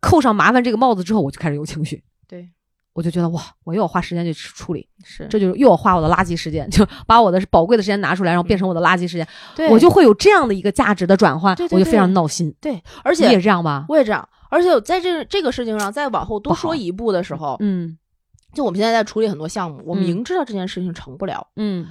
[0.00, 2.02] 扣上麻烦这个帽子之后，我就开始有情绪。
[2.90, 12.54] 对，我就觉得哇，我又要花时间去处理，是这就是又要花我的垃圾时间， 就把我的宝贵的时间拿出来，然后变成我的垃圾时间，对，我就会有这样的一个价值的转换，对对我就非常闹心。
[12.60, 13.86] 对，而你且也这样吧？
[13.88, 17.96] 我也这样，而且在这这个事情上再往后多说一步的时候，嗯
[18.52, 21.86] 就我们现在在处理很多项目，我嗯明知道这件事情成不了，嗯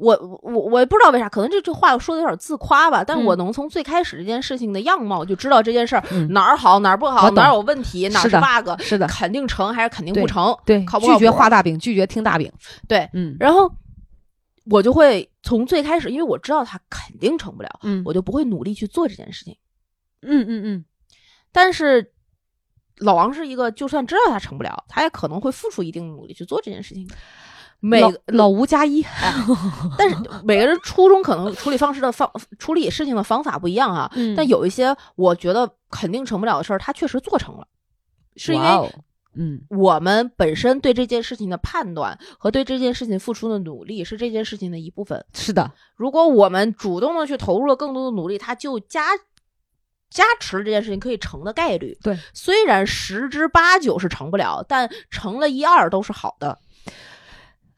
[0.00, 12.50] 我我我也不知道为啥，可能这这话说的有点自夸吧，但是我能从最开始这件事情的样貌就知道这件事儿嗯，哪儿好哪儿不好，哪儿有问题，哪儿是 bug，是的，肯定成还是肯定不成，对，拒绝画大饼，拒绝听大饼。
[12.88, 13.70] 对，嗯然后
[14.70, 19.54] 我就会从最开始，因为我知道他肯定成不了，嗯我就不会努力去做这件事情。
[20.22, 20.84] 嗯嗯嗯，
[21.52, 22.12] 但是
[22.98, 27.14] 老王是一个，就算知道他成不了，他也可能会付出一定努力去做这件事情的。
[27.80, 29.04] 每老吴加一，
[29.96, 34.10] 但是每个人初衷可能处理方式的方处理事情的方法不一样啊。
[34.14, 37.66] 嗯但有一些我觉得肯定成不了的事儿，他确实做成了，
[38.36, 38.90] 是因为哦
[39.34, 45.24] 嗯我们本身对这件事情的判断和对这件事情付出的努力是这件事情的一部分。
[45.32, 49.06] 是的，如果我们主动的去投入了更多的努力，它就加
[50.10, 51.96] 加持了这件事情可以成的概率。
[52.02, 56.58] 对，虽然十之八九是成不了，但成了一二都是好的。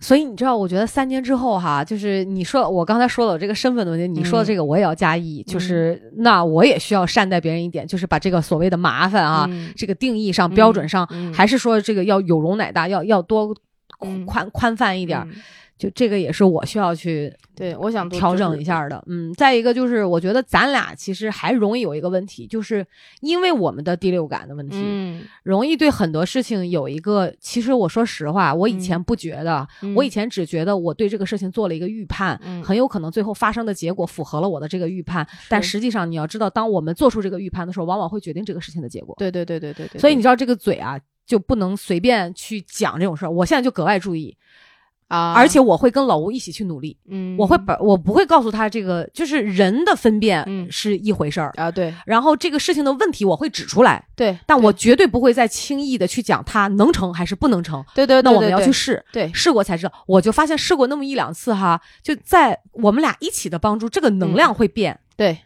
[0.02, 9.72] 所以你知道，我觉得三年之后哈，就是你说我刚才说了我这个身份的问题，你说的这个我也要加一，就是那我也需要善待别人一点，就是把这个所谓的麻烦啊，嗯。
[9.76, 13.54] 这个定义上、标准上，嗯还是说这个要有容乃大，要要多
[14.04, 14.26] 嗯。
[14.26, 15.24] 宽宽泛一点
[15.82, 19.02] 就这个也是我需要去对，我想调整一下的。
[19.08, 22.86] 嗯，再一个就是我觉得咱俩其实还容易有一个问题，就是
[23.20, 27.34] 因为我们的第六感的问题，嗯，容易对很多事情有一个。
[27.40, 35.26] 其实我说实话，我以前嗯不觉得，嗯我以前只觉得我对这个事情做了一个预判，嗯很有可能最后发生的结果符合了我的这个预判。
[35.48, 39.16] 但实际上，你要知道，当我们做出这个预判的时候，往往会决定这个事情的结果。
[39.18, 43.30] 对对对对对对，所以你知道，这个嘴啊，就不能随便去讲这种事儿。
[43.30, 44.36] 我现在就格外注意，
[45.12, 46.96] 啊，而且我会跟老吴一起去努力。
[47.08, 50.66] 嗯，我会把我不会告诉他这个，就是人的分辨嗯。
[50.70, 51.92] 是一回事儿，啊，对。
[52.06, 57.84] 然后这个事情的问题我会指出来，对，但我绝对不会再轻易的去讲它能成还是不能成。
[57.94, 59.30] 对对，那我们要去对试，对。
[59.34, 59.92] 试过才知道。
[60.06, 65.36] 我就发现试过那么一两次哈，就在我们俩一起的帮助，这个能量会变，对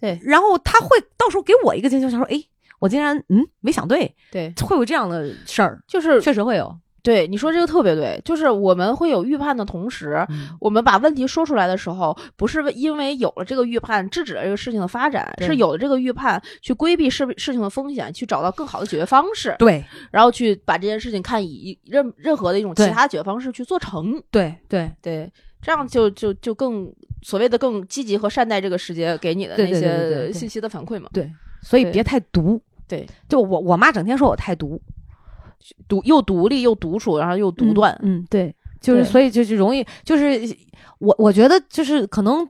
[0.00, 0.18] 对。
[0.22, 2.42] 然后他会到时候给我一个惊喜，想说，哎，
[2.78, 6.74] 我竟然嗯没想对，对，会有这样的事儿，就是确实会有。
[7.02, 24.22] 对你说这个特别对，就是我们会有预判的同时，嗯我们把问题说出来的时候，不是为因为有了这个预判制止了这个事情的发展，是有了这个预判去规避事事情的风险，去找到更好的解决方式，对然后去把这件事情看以任任何的一种其他解决方式去做成。
[24.30, 25.32] 对对对，
[25.62, 26.92] 这样就就就更
[27.22, 31.08] 所谓的更积极和善待这个世界给你的那些信息的反馈嘛。
[31.12, 31.30] 对，
[31.62, 32.60] 所以别太毒。
[32.88, 34.80] 对，就我我妈整天说我太毒，
[35.88, 37.98] 独又独立又独处，然后又独断。
[38.02, 40.40] 嗯，对，就是所以就就容易，就是
[40.98, 42.46] 我我觉得就是可能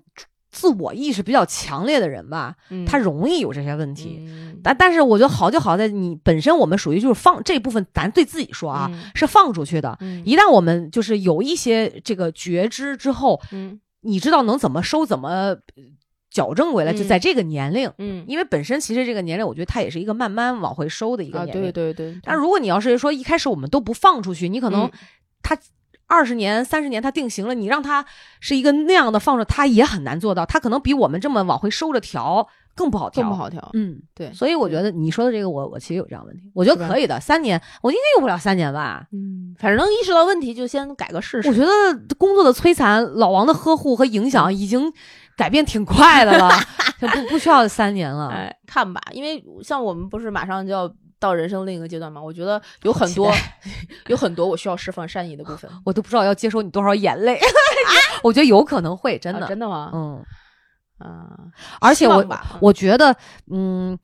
[0.50, 4.18] 自我意识比较强烈的人吧，嗯他容易有这些问题。
[4.20, 9.96] 嗯但但是我觉得好就好在你本身我们属于就是放这部分，咱对自己说啊、嗯是放出去的。
[10.00, 15.56] 嗯一旦我们就是有一些这个觉知之后，嗯你知道能怎么收，怎么呃
[16.30, 21.62] 矫正回来，就嗯在这个年龄，嗯因为本身其实这个年龄，我觉得它也是一个慢慢往回收的一个啊，年龄。
[21.72, 24.90] 对对对，但如果你要是说一开始我们都不放出去，你可能嗯
[25.42, 25.58] 他
[26.06, 28.04] 二十年、三十年他定型了，你让他
[28.40, 30.44] 是一个那样的放着，他也很难做到。
[30.44, 33.36] 他可能比我们这么往回收着调更不好调，更不。
[33.36, 39.06] 好调，嗯，对，所以我觉得你说的这个，我我其实有这样的问题，我觉得可以的，三年我应该用不了三年吧。
[39.12, 41.48] 嗯，反正能意识到问题就先改个试试。
[41.48, 41.68] 我觉得
[42.18, 44.92] 工作的摧残、老王的呵护和影响已经
[45.40, 46.50] 改变挺快的了，
[47.00, 48.28] 就不不需要三年了。
[48.28, 53.32] 哎，看吧，因为像我们不是马上就要到人生另一个阶段嘛，我觉得有很多
[54.08, 55.70] 有很多我需要释放善意的部分。
[55.86, 57.40] 我都不知道要接收你多少眼泪，
[58.22, 59.90] 我觉得有可能会真的，啊真的吗？
[59.94, 60.22] 嗯，
[60.98, 61.26] 啊，
[61.80, 62.22] 而且我
[62.60, 63.16] 我觉得，
[63.50, 63.98] 嗯，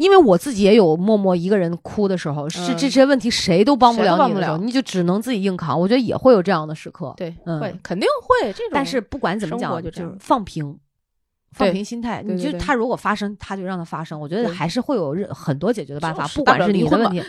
[0.00, 5.78] 因为我自己也有默默一个人哭的时候，是嗯这些问题谁都帮不了你的时候，帮不了你就只能自己硬扛。
[5.78, 10.78] 我觉得也会有这样的时刻，对，嗯会肯定会这种，但是不管怎么讲，就就是放平。
[11.52, 14.18] 放平心态，你就他如果发生，他就让他发生。
[14.20, 17.28] 我觉得还是会有任很多解决的办法，不管是你离婚嘛的问题。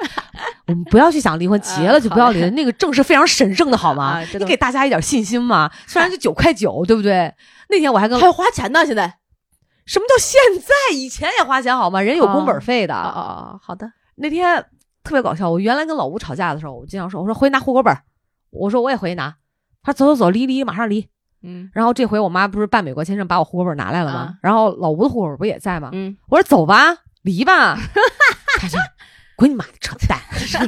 [0.66, 4.18] 我们不要去想离婚，结了就不要离那个证是非常神圣的，好吗？
[4.18, 5.70] 啊你给大家一点信心嘛。
[5.86, 7.30] 虽然就九块九，对不对？
[7.68, 9.14] 那天我还跟还要花钱呢，现在
[9.86, 10.94] 什么叫现在？
[10.94, 12.00] 以前也花钱好吗？
[12.00, 12.94] 人有工本费的。
[12.94, 13.58] 啊啊啊！
[13.62, 14.64] 好的，那天
[15.02, 18.02] 特别搞笑，我原来跟老吴吵架的时候，我经常说，我说回去拿户口本儿，
[18.50, 19.34] 我说我也回去拿。
[19.82, 21.08] 他走走走，离离，马上离。
[21.42, 24.18] 嗯然后这回我妈不是办美国签证，把我户口本拿来了吗？
[24.20, 25.88] 啊然后老吴的户口本不也在吗？
[25.92, 27.78] 嗯，我说走吧，离吧。
[28.60, 28.78] 他说
[29.36, 30.18] 滚你妈的扯淡，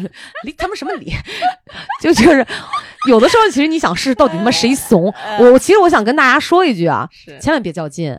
[0.44, 1.12] 离他妈什么离？
[2.00, 2.46] 就就是
[3.06, 5.12] 有的时候，其实你想试到底他妈谁怂？
[5.38, 7.06] 我我其实我想跟大家说一句啊，
[7.38, 8.18] 千万别较劲。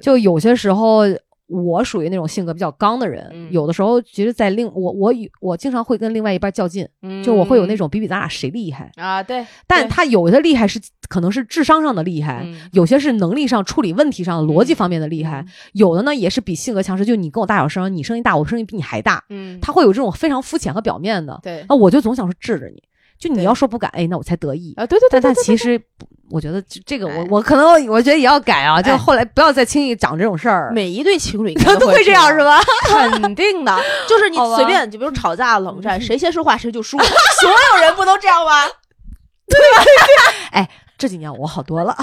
[0.00, 1.02] 就有些时候，
[1.46, 6.86] 我属于那种性格比较刚的人，嗯有的时候其实，在另我我与我经常会跟另外一半较劲，
[7.24, 8.92] 就我会有那种比比咱俩谁厉害。
[8.96, 21.36] 嗯啊，对，但他有的厉害是可能是智商上的厉害，嗯有些是能力上处理问题上逻辑方面的厉害，嗯有的呢也是比性格强势，就你跟我大小声，你声音大，我声音比你还大，嗯，他会有这种非常肤浅和表面的。
[21.42, 22.80] 对那我就总想说治着你，
[23.18, 24.72] 就你要说不敢，哎，那我才得意。
[24.76, 30.70] 啊，对对对但但对对其实不，我觉得这这个我哎我可能我觉得也要改啊，就哎后来不要再轻易讲这种事儿。
[30.72, 32.38] 每一对情侣 都会这样是？
[32.38, 32.60] 吧？
[32.86, 33.76] 肯定的，
[34.08, 38.66] 就是你随便，就比如 吵架、冷战，谁先说话谁就输，所有人不都这样吗？
[40.98, 41.96] 这几年我好多了，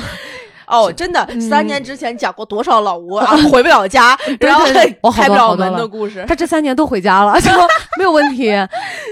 [0.68, 4.66] 哦，真的，嗯三年之前讲过多少老吴啊 回不了家， 然后
[5.12, 6.24] 开不了门的故事。
[6.28, 7.50] 他这三年都回家了， 就
[7.98, 8.52] 没有问题。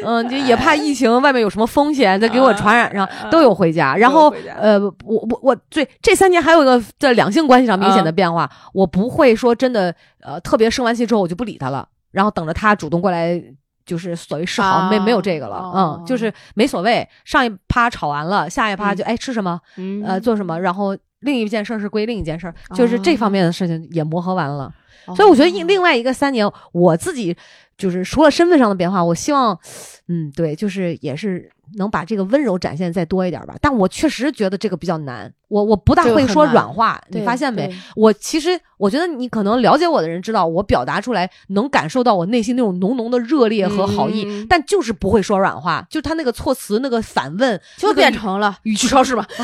[0.06, 3.96] 嗯，就也怕疫情外面有什么风险，再给我传染上，啊都有回家。
[3.96, 4.94] 然后呃，我
[5.30, 13.42] 我我最这三年还有一个在两性关系上明显的变化，我不会说真的呃特别生完气之后我就不理他了，然后等着他主动过来。
[13.86, 17.08] 就是所谓示好，啊没没有这个了，哦嗯，就是没所谓。
[17.24, 24.74] 上一趴吵完了，下一趴就、哎吃什么，嗯呃做什么，然后另一件事儿是归另一件事儿，就是这方面的事情也磨合完了。
[25.16, 27.36] 所以我觉得另另外一个三年，我自己
[27.78, 29.60] 就是除了身份上的变化，我希望，
[30.08, 33.56] 嗯，对，就是也是能把这个温柔展现再多一点吧。
[33.62, 37.74] 但我确实觉得这个比较难，我我不大会说软话，你发现没？
[37.96, 49.26] 我其实我觉得你可能了解我的人知道，我表达出来能感受到我内心那种浓浓的热烈和好意，嗯但就是不会说软话，就他那个措辞、那个反问，就变成了语去超市吧。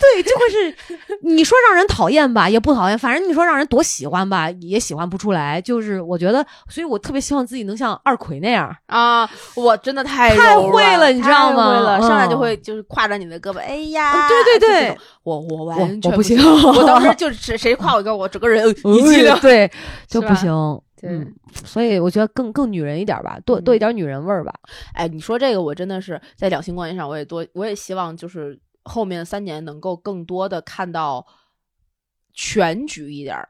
[0.00, 0.74] 对，就会是
[1.22, 5.60] 你说让人讨厌吧，也不讨厌；反正你说让人多喜欢吧，也喜欢不出来。
[5.60, 8.74] 就是我觉得，所以我特别希望自己能像二奎那样。
[8.86, 9.28] 啊！
[9.54, 19.34] 我真的太太会了你知道吗太会了，上来就嗯会就是挎着你的胳膊，哎呀，嗯对对对就这种，我我完全我不行 我当时就是谁夸我一个，我整个人 一激灵。
[19.40, 19.70] 对，
[20.08, 20.50] 就不行。
[21.00, 24.52] 对嗯，所以我觉得更更女人一点吧，多嗯多一点女人味儿吧。
[24.92, 31.26] 哎，你说这个，我真的是在两性关系上，我也多，我也希望就是后面三年能够更多的看到
[32.34, 33.48] 全局一点儿。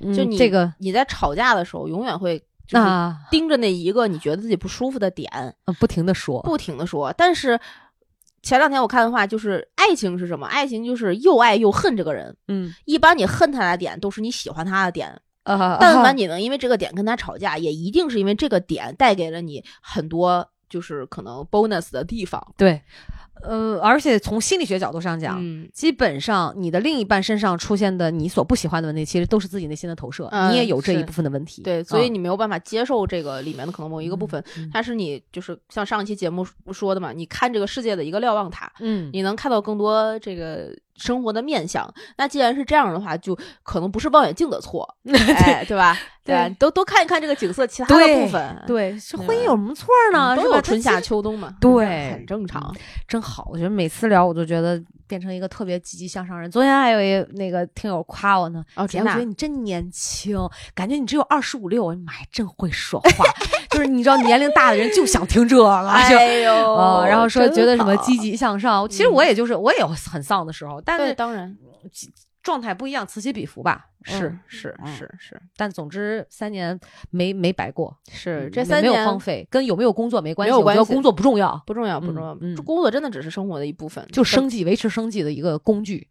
[0.00, 2.36] 就你嗯这个你在吵架的时候，永远会
[2.66, 5.30] 就是啊，盯着那一个你觉得自己不舒服的点，
[5.66, 7.14] 呃不停的说，不停的说。
[7.16, 7.56] 但是
[8.42, 10.46] 前两天我看的话，就是爱情是什么？
[10.46, 12.36] 爱情就是又爱又恨这个人。
[12.48, 15.08] 嗯一般你恨他的点都是你喜欢他的点，
[15.44, 22.44] 啊，但凡你能因为这个点跟他吵架，也一定是因为这个点带给了你很多就是可能 bonus 的地方。
[22.56, 22.82] 对，
[23.42, 31.62] 呃，而且从心理学角度上讲，嗯，基本上你的另一半身上出现的你所不喜欢的问题，其实都是自己内心的投射，嗯你也有这一部分的问题。
[31.62, 41.92] 对，所以嗯你没有办法接受这个里面的可能某一个部分，嗯它是你就是像上一期节目说的嘛，你看这个世界的一个瞭望塔，嗯，你能看到更多这个生活的面相。
[42.18, 45.98] 那既然是这样的话，就可能不是望远镜的错， 哎，对吧？
[46.24, 50.36] 对都都看一看这个景色，其他的部分，对，这对婚姻有什么错呢？
[50.36, 52.72] 嗯都有春夏秋冬嘛，对很正常。
[53.08, 53.48] 真好。
[53.50, 56.50] 我觉得每次聊，我都觉得变成一个特别积极向上人。
[56.50, 60.36] 昨天还有一那个听友夸我呢，姐，我觉得你真年轻，
[60.74, 61.84] 感觉你只有二十五六。
[61.84, 63.24] 我的妈呀，真会说话，
[63.70, 65.68] 就是你知道年龄大的人就想听这个，就。
[65.88, 71.56] 哎呦，哦、然后说觉得什么积极向上，其实我也就是我也有很丧的时候，但对，是当然
[72.42, 73.88] 状态不一样，此起彼伏吧。
[74.04, 76.78] 是嗯是嗯是是但总之三年
[77.10, 80.50] 没没白过，是，这三年没有荒废，跟有没有工作没关系。
[80.50, 82.24] 没有关系工作不重要，不重要不嗯重
[82.56, 86.08] 要，工作真的只是生活的一部分，就生计维持生计的一个工具。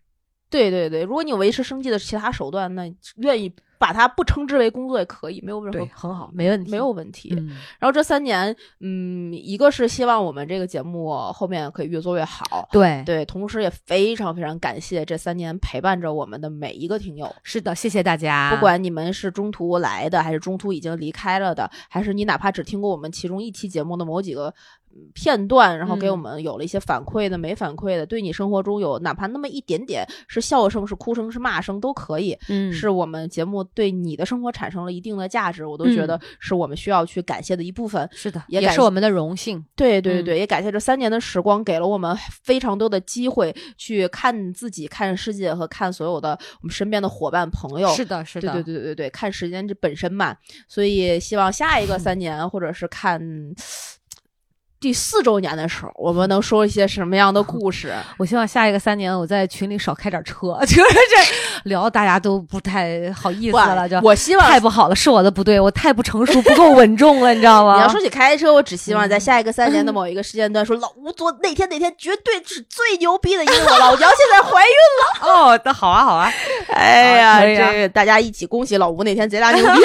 [0.52, 2.84] 对对对，如果你有维持生计的其他手段，那
[3.16, 7.34] 愿意把它不称之为工作也可以，没有任对，何很好，没问题，没有问题。
[7.36, 17.34] 嗯，然后这三年，嗯，一个是希望我们这个节目后面可以越做越好，对，对，同时也非常非常感谢这三年陪伴着我们的每一个听友。
[17.42, 18.54] 是的，谢谢大家。
[18.54, 24.81] 不管你们是中途来的，还是中途已经离开了的，还是你哪怕只听过我们其中一期节目的某几个嗯
[25.14, 38.08] 片段，然后给我嗯们有了一些反馈的、没反馈的，对你生活中有哪怕那么一点点是笑声、是哭声、是骂声都可以，嗯，是我们节目对你的生活产生了一定的价值，我都觉得是我们需要去感谢的一部分。
[38.12, 39.64] 是的，也也是我们的荣幸。
[39.76, 47.90] 对对对对，也感谢这三年的时光，给了我们非常多的机会去看自己、看世界和看所有的我们身边的伙伴朋友。
[47.90, 50.36] 是的，是对的，对对对对对，看时间这本身嘛，
[50.68, 53.22] 所以希望下一个三年，或者是看
[54.82, 57.94] 第四周年的时候，我们能说一些什么样的故事？
[58.18, 67.76] 我希望下一个三年我在群里少开点车， 就是这聊大家都不太好意思了，就我希望太不好了，是我的不对，我太不成熟，不够稳重了，你知道吗？
[67.78, 75.32] 你要说起开车，我只希望在嗯下一个三年的某一个时间段说，老吴昨那天那天绝对是最牛逼的，因为我老娘现在怀孕了。
[75.32, 76.34] 哦，那好啊，好啊，
[76.74, 79.82] 哎呀，这个大家一起恭喜老吴那天贼拉牛逼。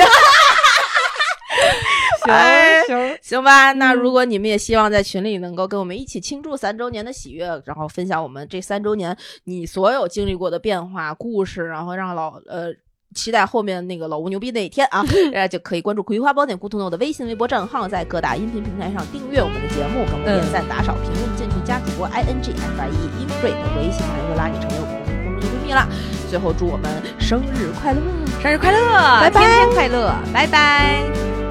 [2.28, 12.72] 哎行，行吧，那如果你们也希望在群里能够跟我们一起庆祝三周年的喜悦，然后分享我们这三周年你所有经历过的变化故事，然后让老呃。
[13.14, 15.02] 期待后面那个老吴牛逼那一天啊，
[15.32, 25.88] 大家就可以关注“葵花宝典”咕咚咚的微信、微博账号，在各大音频平台上订阅我们的节目，给我们点赞、打赏、评论、进群加主播 i n g f i e 音瑞的微信，就拉你成为我们的公众闺蜜啦。
[26.28, 28.00] 最后祝我们生日快乐！
[28.42, 31.45] 生日快乐，拜拜天天快乐，拜拜。